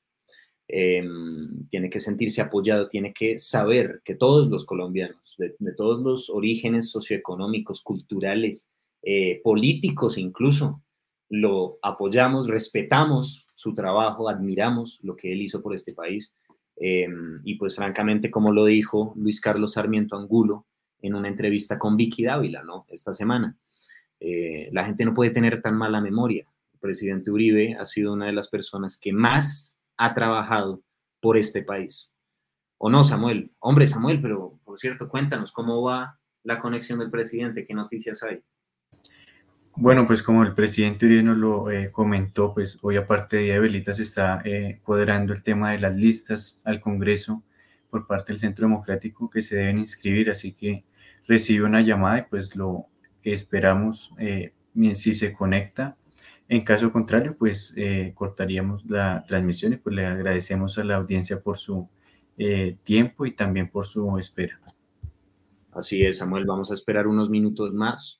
[0.66, 6.30] em, tiene que sentirse apoyado, tiene que saber que todos los colombianos, de, todos los
[6.30, 8.70] orígenes socioeconómicos, culturales,
[9.02, 10.82] eh, políticos incluso,
[11.30, 16.34] lo apoyamos, respetamos su trabajo, admiramos lo que él hizo por este país.
[16.76, 20.66] Em, y pues francamente, como lo dijo Luis Carlos Sarmiento Angulo
[21.00, 22.84] en una entrevista con Vicky Dávila, ¿no?
[22.88, 23.56] Esta semana.
[24.18, 26.46] Eh, la gente no puede tener tan mala memoria.
[26.72, 30.82] El presidente Uribe ha sido una de las personas que más ha trabajado
[31.20, 32.10] por este país.
[32.78, 33.52] ¿O no, Samuel?
[33.60, 38.42] Hombre, Samuel, pero por cierto, cuéntanos cómo va la conexión del presidente, qué noticias hay.
[39.76, 43.96] Bueno, pues como el presidente Uribe nos lo eh, comentó, pues hoy aparte de Velitas
[43.96, 47.42] se está eh, cuadrando el tema de las listas al Congreso
[47.88, 50.84] por parte del Centro Democrático que se deben inscribir, así que
[51.26, 52.86] recibe una llamada y pues lo
[53.22, 54.52] esperamos eh,
[54.94, 55.96] si se conecta.
[56.48, 61.40] En caso contrario, pues eh, cortaríamos la transmisión y pues le agradecemos a la audiencia
[61.40, 61.88] por su
[62.38, 64.60] eh, tiempo y también por su espera.
[65.72, 68.19] Así es, Samuel, vamos a esperar unos minutos más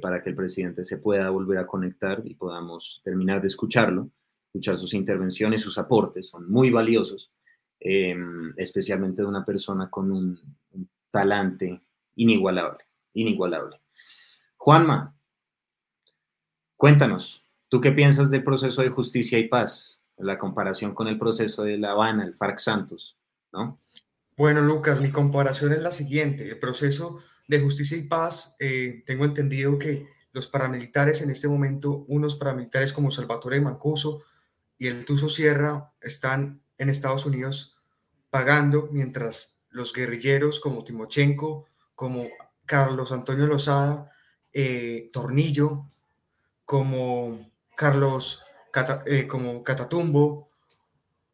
[0.00, 4.10] para que el presidente se pueda volver a conectar y podamos terminar de escucharlo,
[4.46, 7.30] escuchar sus intervenciones, sus aportes, son muy valiosos,
[7.78, 10.38] em, especialmente de una persona con un
[11.10, 11.80] talante
[12.16, 13.80] inigualable, inigualable.
[14.56, 15.14] Juanma,
[16.76, 21.62] cuéntanos, ¿tú qué piensas del proceso de justicia y paz, la comparación con el proceso
[21.62, 23.16] de La Habana, el FARC Santos,
[23.52, 23.78] ¿no?
[24.36, 26.48] Bueno, Lucas, mi comparación es la siguiente.
[26.48, 32.04] El proceso de justicia y paz, eh, tengo entendido que los paramilitares en este momento,
[32.06, 34.22] unos paramilitares como Salvatore Mancuso
[34.78, 37.78] y el Tuso Sierra, están en Estados Unidos
[38.30, 42.26] pagando, mientras los guerrilleros como Timochenko, como
[42.66, 44.12] Carlos Antonio Lozada,
[44.52, 45.90] eh, Tornillo,
[46.64, 48.44] como Carlos
[49.06, 50.50] eh, como Catatumbo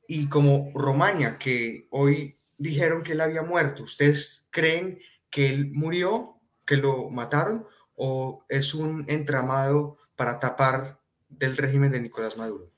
[0.06, 3.82] y como Romaña, que hoy dijeron que él había muerto.
[3.82, 5.00] ¿Ustedes creen
[5.34, 12.36] él murió, que lo mataron, o es un entramado para tapar del régimen de Nicolás
[12.36, 12.70] Maduro?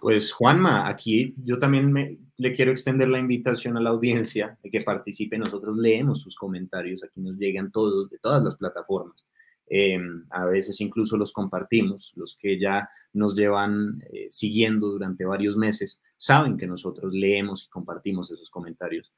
[0.00, 4.80] Pues Juanma, aquí yo también le quiero extender la invitación a la audiencia de que
[4.80, 5.38] participe.
[5.38, 9.24] Nosotros leemos sus comentarios, aquí nos llegan todos de todas las plataformas.
[9.68, 15.56] Em, a veces incluso los compartimos, los que ya nos llevan eh, siguiendo durante varios
[15.56, 19.12] meses saben que nosotros leemos y compartimos esos comentarios.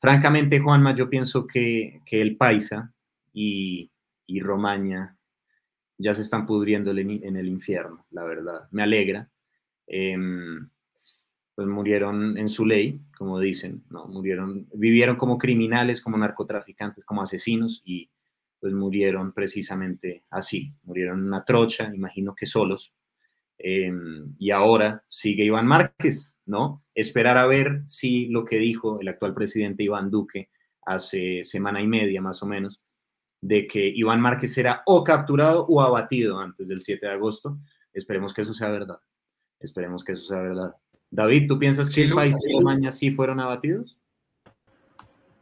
[0.00, 2.92] Francamente, Juanma, yo pienso que, el Paisa
[3.32, 3.90] y,
[4.26, 5.16] y, Romaña
[5.98, 8.68] ya se están pudriendo en el infierno, la verdad.
[8.70, 9.28] Me alegra.
[9.86, 10.68] Em,
[11.58, 14.06] pues murieron en su ley, como dicen, ¿no?
[14.06, 18.08] Murieron, vivieron como criminales, como narcotraficantes, como asesinos y
[18.60, 22.92] pues murieron precisamente así, murieron en una trocha, imagino que solos.
[23.58, 26.84] Em, y ahora sigue Iván Márquez, ¿no?
[26.94, 30.50] Esperar a ver si lo que dijo el actual presidente Iván Duque
[30.86, 32.80] hace semana y media más o menos,
[33.40, 37.58] de que Iván Márquez será o capturado o abatido antes del 7 de agosto.
[37.92, 39.00] Esperemos que eso sea verdad.
[39.58, 40.74] Esperemos que eso sea verdad.
[41.10, 43.97] David, ¿tú piensas que el país de Alemania sí fueron abatidos?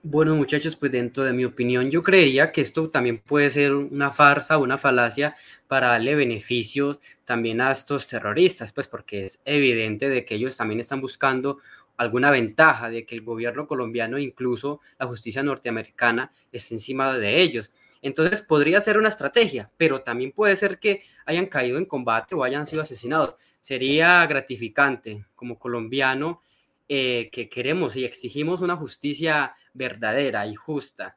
[0.09, 4.13] Bueno, muchachos, pues dentro de mi opinión, yo creería que esto también puede ser una
[4.13, 5.35] farsa, una falacia
[5.67, 10.79] para darle beneficios también a estos terroristas, pues porque es evidente de que ellos también
[10.79, 11.59] están buscando
[11.97, 17.73] alguna ventaja de que el gobierno colombiano, incluso la justicia norteamericana, esté encima de ellos.
[18.01, 22.45] Entonces podría ser una estrategia, pero también puede ser que hayan caído en combate o
[22.45, 23.35] hayan sido asesinados.
[23.61, 26.43] Sería gratificante como colombiano
[26.89, 31.17] eh, que queremos y exigimos una justicia verdadera y justa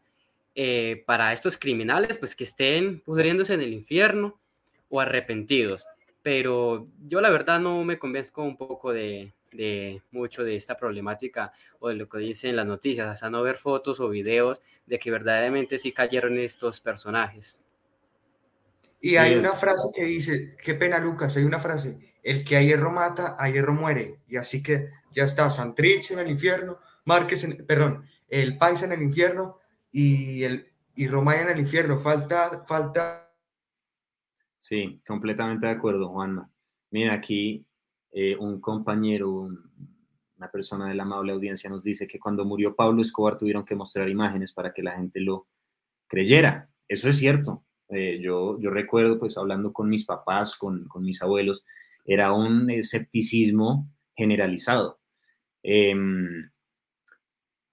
[0.56, 4.40] eh, para estos criminales, pues que estén pudriéndose en el infierno
[4.90, 5.86] o arrepentidos.
[6.24, 11.54] Pero yo la verdad no me convenzco un poco de, de mucho de esta problemática
[11.80, 15.12] o de lo que dicen las noticias, hasta no ver fotos o videos de que
[15.12, 17.58] verdaderamente sí cayeron estos personajes.
[19.02, 22.62] Y hay una frase que dice, qué pena Lucas, hay una frase, el que a
[22.62, 24.20] hierro mata, a hierro muere.
[24.28, 28.92] Y así que ya está Santrich en el infierno, Márquez, en, perdón, el País en
[28.92, 29.58] el infierno
[29.92, 31.98] y, el, y Romay en el infierno.
[31.98, 33.32] Falta, falta.
[34.58, 36.50] Sí, completamente de acuerdo, Juanma.
[36.92, 37.66] Mira, aquí
[38.12, 39.50] eh, un compañero,
[40.38, 43.76] una persona de la amable audiencia nos dice que cuando murió Pablo Escobar tuvieron que
[43.76, 45.48] mostrar imágenes para que la gente lo
[46.08, 46.70] creyera.
[46.88, 47.64] Eso es cierto.
[47.90, 51.66] Eh, yo, yo recuerdo, pues, hablando con mis papás, con, con mis abuelos,
[52.10, 55.00] era un escepticismo generalizado.
[55.62, 56.50] Em,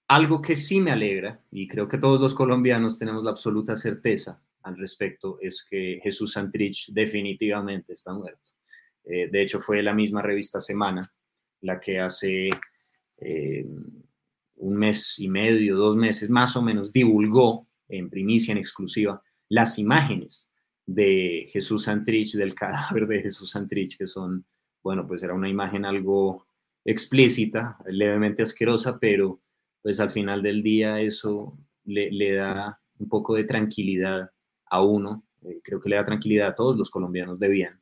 [0.09, 4.43] algo que sí me alegra, y creo que todos los colombianos tenemos la absoluta certeza
[4.63, 8.51] al respecto, es que Jesús Santrich definitivamente está muerto.
[9.05, 11.11] Eh, de hecho, fue la misma revista Semana
[11.63, 12.51] la que hace
[13.17, 14.03] em,
[14.57, 19.79] un mes y medio, dos meses más o menos, divulgó en primicia, en exclusiva, las
[19.79, 20.51] imágenes
[20.87, 24.47] de Jesús Santrich, del cadáver de Jesús Santrich, que son,
[24.83, 26.47] bueno, pues era una imagen algo
[26.85, 29.41] explícita, levemente asquerosa, pero
[29.83, 34.31] pues al final del día eso le, da un poco de tranquilidad
[34.67, 37.81] a uno, eh, creo que le da tranquilidad a todos los colombianos de bien,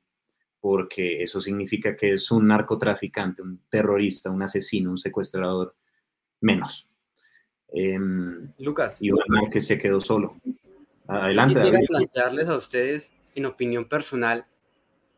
[0.60, 5.76] porque eso significa que es un narcotraficante, un terrorista, un asesino, un secuestrador,
[6.40, 6.88] menos.
[7.68, 9.02] Em, Lucas.
[9.02, 9.10] Y
[9.50, 10.36] que se quedó solo.
[11.06, 11.54] Adelante.
[11.54, 14.46] Quisiera plantearles a ustedes, en opinión personal,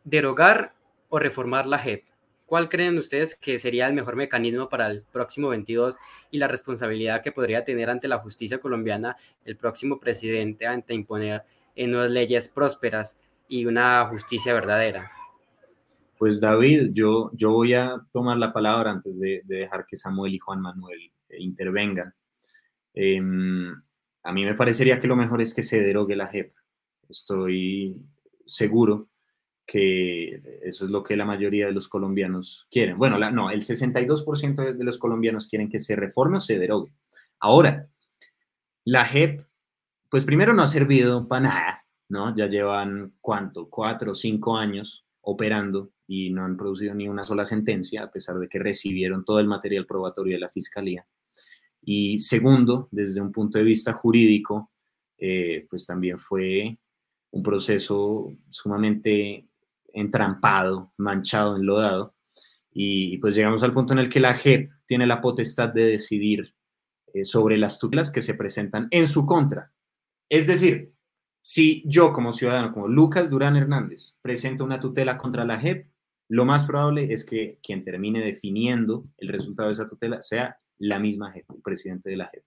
[0.05, 0.75] derogar
[1.09, 2.05] o reformar la JEP.
[2.47, 5.97] ¿Cuál creen ustedes que sería el mejor mecanismo para el próximo 22
[6.31, 11.43] y la responsabilidad que podría tener ante la justicia colombiana el próximo presidente ante imponer
[11.75, 13.19] en unas leyes prósperas
[13.49, 15.11] y una justicia verdadera?
[16.19, 20.39] Pues David, yo, yo voy a tomar la palabra antes de, dejar que Samuel y
[20.39, 22.15] Juan Manuel eh, intervengan.
[22.95, 23.75] Em,
[24.27, 26.53] a mí me parecería que lo mejor es que se derogue la JEP.
[27.09, 27.97] Estoy
[28.45, 29.09] seguro
[29.65, 32.99] que eso es lo que la mayoría de los colombianos quieren.
[32.99, 36.93] Bueno, no, el 62% de los colombianos quieren que se reforme o se derogue.
[37.39, 37.89] Ahora,
[38.85, 39.43] la JEP,
[40.09, 42.35] pues primero no ha servido para nada, ¿no?
[42.35, 43.69] Ya llevan, ¿cuánto?
[43.71, 48.39] Cuatro o cinco años operando y no han producido ni una sola sentencia, a pesar
[48.39, 51.07] de que recibieron todo el material probatorio de la Fiscalía.
[51.89, 54.73] Y segundo, desde un punto de vista jurídico,
[55.17, 56.77] eh, pues también fue
[57.31, 59.47] un proceso sumamente
[59.93, 62.17] entrampado, manchado, enlodado.
[62.73, 66.53] Y, pues llegamos al punto en el que la JEP tiene la potestad de decidir
[67.15, 69.73] eh, sobre las tutelas que se presentan en su contra.
[70.29, 70.93] Es decir,
[71.41, 75.87] si yo como ciudadano, como Lucas Durán Hernández, presento una tutela contra la JEP,
[76.29, 80.99] lo más probable es que quien termine definiendo el resultado de esa tutela sea la
[80.99, 82.45] misma JEP, el presidente de la JEP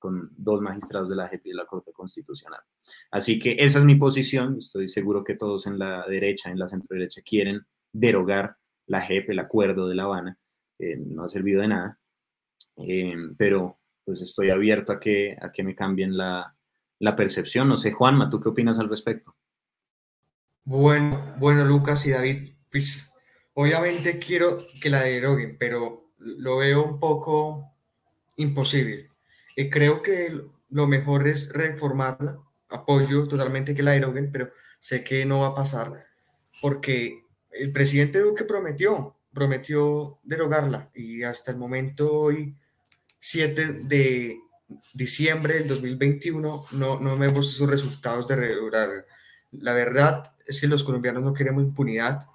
[0.00, 2.60] con dos magistrados de la JEP y de la Corte Constitucional.
[3.12, 4.56] Así que esa es mi posición.
[4.58, 7.60] Estoy seguro que todos en la derecha, en la centro derecha, quieren
[7.92, 8.56] derogar
[8.86, 10.38] la JEP, el acuerdo de La Habana.
[10.78, 12.00] Eh, no ha servido de nada.
[12.78, 16.56] Eh, pero pues estoy abierto a que, a que me cambien la,
[16.98, 17.68] la percepción.
[17.68, 19.36] No sé, Juanma, ¿tú qué opinas al respecto?
[20.64, 23.12] Bueno, bueno, Lucas y David, pues
[23.52, 27.72] obviamente quiero que la deroguen, pero lo veo un poco
[28.36, 29.10] imposible.
[29.56, 30.40] Eh, creo que
[30.70, 32.38] lo mejor es reformarla.
[32.68, 36.10] Apoyo totalmente que la deroguen, pero sé que no va a pasar
[36.60, 42.56] porque el presidente Duque prometió, prometió derogarla y hasta el momento hoy,
[43.18, 44.38] 7 de
[44.94, 49.06] diciembre del 2021 no, no vemos esos resultados de redurar.
[49.52, 52.26] La verdad es que los colombianos no queremos impunidad.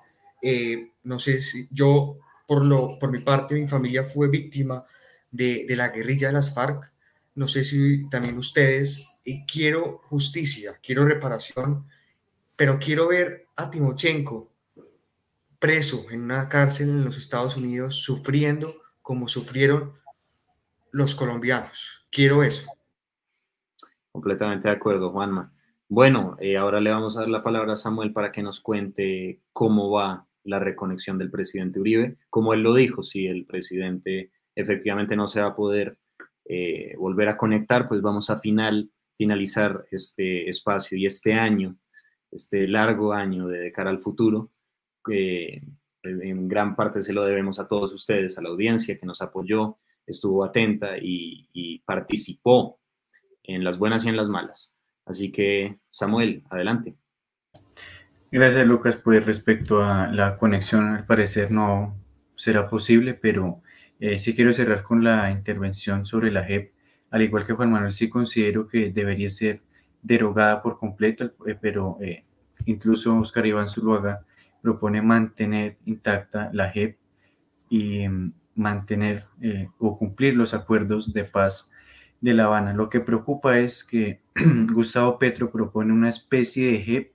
[0.41, 4.85] Eh, no sé si yo, por, lo, por mi parte, mi familia fue víctima
[5.31, 6.93] de, de la guerrilla de las FARC.
[7.35, 9.07] No sé si también ustedes.
[9.23, 11.87] Y quiero justicia, quiero reparación,
[12.55, 14.51] pero quiero ver a Timochenko
[15.59, 18.71] preso en una cárcel en los Estados Unidos, sufriendo
[19.01, 19.93] como sufrieron
[20.91, 22.05] los colombianos.
[22.11, 22.69] Quiero eso.
[24.11, 25.51] Completamente de acuerdo, Juanma.
[25.89, 29.41] Bueno, eh, ahora le vamos a dar la palabra a Samuel para que nos cuente
[29.53, 32.17] cómo va la reconexión del presidente Uribe.
[32.29, 35.97] Como él lo dijo, si el presidente efectivamente no se va a poder
[36.45, 41.77] eh, volver a conectar, pues vamos a final, finalizar este espacio y este año,
[42.31, 44.51] este largo año de, cara al futuro,
[45.03, 45.61] que
[46.03, 49.79] en gran parte se lo debemos a todos ustedes, a la audiencia que nos apoyó,
[50.05, 52.79] estuvo atenta y, participó
[53.43, 54.71] en las buenas y en las malas.
[55.05, 56.95] Así que, Samuel, adelante.
[58.31, 58.97] Gracias, Lucas.
[58.97, 61.95] Pues respecto a la conexión, al parecer no
[62.35, 63.61] será posible, pero
[63.99, 66.73] eh, sí quiero cerrar con la intervención sobre la JEP.
[67.11, 69.61] Al igual que Juan Manuel, sí considero que debería ser
[70.01, 72.25] derogada por completo, eh, pero eh,
[72.65, 74.25] incluso Oscar Iván Zuluaga
[74.61, 76.97] propone mantener intacta la JEP
[77.69, 79.25] y mm, mantener
[79.79, 81.69] o cumplir los acuerdos de paz
[82.21, 82.73] de La Habana.
[82.73, 84.21] Lo que preocupa es que
[84.73, 87.14] Gustavo Petro propone una especie de JEP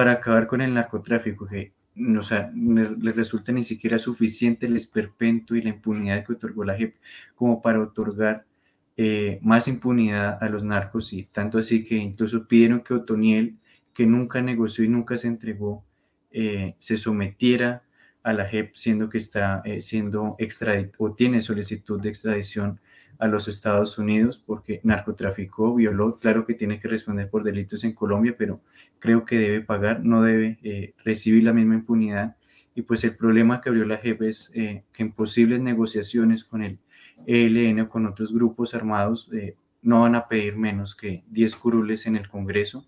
[0.00, 1.74] para acabar con el narcotráfico, que
[2.18, 6.74] o sea, le resulta ni siquiera suficiente el esperpento y la impunidad que otorgó la
[6.74, 6.94] JEP
[7.34, 8.46] como para otorgar
[8.96, 13.58] eh, más impunidad a los narcos y tanto así que incluso pidieron que Otoniel,
[13.92, 15.84] que nunca negoció y nunca se entregó,
[16.30, 17.82] eh, se sometiera
[18.22, 22.80] a la JEP, siendo que está eh, siendo extraditado o tiene solicitud de extradición
[23.20, 27.92] a los Estados Unidos porque narcotraficó, violó, claro que tiene que responder por delitos en
[27.92, 28.60] Colombia, pero
[28.98, 32.36] creo que debe pagar, no debe eh, recibir la misma impunidad.
[32.74, 36.78] Y pues el problema que abrió la JEP es que en posibles negociaciones con el
[37.26, 39.30] ELN o con otros grupos armados
[39.82, 42.86] no van a pedir menos que 10 curules en el Congreso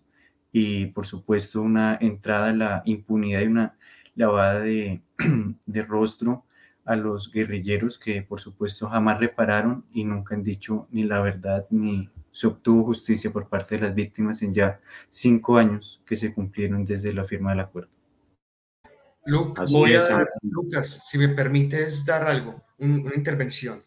[0.52, 3.76] y por supuesto una entrada a la impunidad y una
[4.14, 5.02] lavada de,
[5.66, 6.44] de rostro
[6.84, 11.66] a los guerrilleros que por supuesto jamás repararon y nunca han dicho ni la verdad
[11.70, 16.32] ni se obtuvo justicia por parte de las víctimas en ya cinco años que se
[16.34, 17.90] cumplieron desde la firma del acuerdo.
[19.24, 19.70] Lucas,
[21.06, 23.80] si me permites dar algo, una intervención.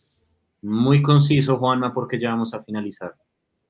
[0.62, 3.16] Muy conciso, Juanma, porque ya vamos a finalizar.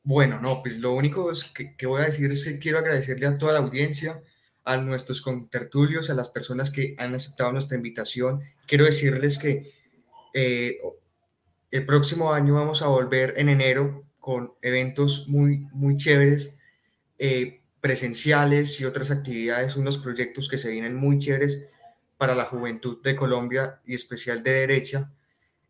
[0.03, 3.37] Bueno, no, pues lo único que, que voy a decir es que quiero agradecerle a
[3.37, 4.21] toda la audiencia,
[4.65, 8.41] a nuestros contertulios, a las personas que han aceptado nuestra invitación.
[8.67, 9.63] Quiero decirles que
[10.33, 10.79] eh,
[11.71, 16.55] el próximo año vamos a volver en enero con eventos muy, muy chéveres,
[17.19, 21.67] eh, presenciales y otras actividades, unos proyectos que se vienen muy chéveres
[22.17, 25.11] para la juventud de Colombia y especial de derecha.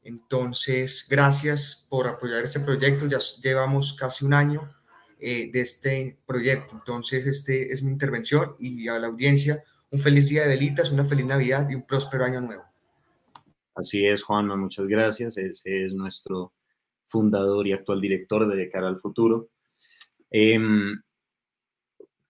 [0.03, 3.07] Entonces, gracias por apoyar este proyecto.
[3.07, 4.74] Ya llevamos casi un año
[5.27, 6.75] eh, de este proyecto.
[6.75, 11.03] Entonces, este es mi intervención y a la audiencia un feliz día de velitas, una
[11.03, 12.63] feliz Navidad y un próspero año nuevo.
[13.73, 15.39] Así es, Juanma, muchas gracias.
[15.39, 16.53] Ese es nuestro
[17.07, 19.49] fundador y actual director de, Cara al Futuro.
[20.29, 21.01] Em,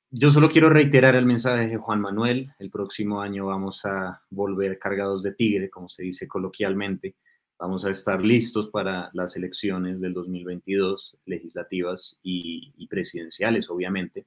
[0.10, 2.54] yo solo quiero reiterar el mensaje de Juan Manuel.
[2.60, 7.18] El próximo año vamos a volver cargados de tigre, como se dice coloquialmente.
[7.58, 14.26] Vamos a estar listos para las elecciones del 2022, legislativas y, presidenciales, obviamente.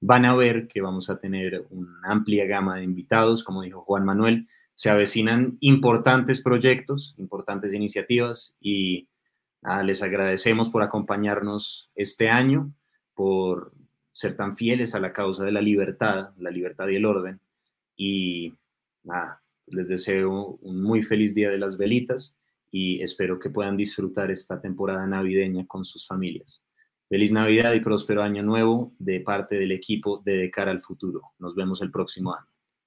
[0.00, 4.04] Van a ver que vamos a tener una amplia gama de invitados, como dijo Juan
[4.04, 4.48] Manuel.
[4.74, 9.08] Se avecinan importantes proyectos, importantes iniciativas y
[9.82, 12.72] les agradecemos por acompañarnos este año,
[13.14, 13.72] por
[14.12, 17.40] ser tan fieles a la causa de la libertad, la libertad y el orden.
[17.96, 18.54] Y
[19.04, 22.34] nada, les deseo un muy feliz día de las velitas
[22.70, 26.62] y espero que puedan disfrutar esta temporada navideña con sus familias.
[27.08, 31.22] Feliz Navidad y próspero año nuevo de parte del equipo de De cara al futuro.
[31.38, 32.57] Nos vemos el próximo año.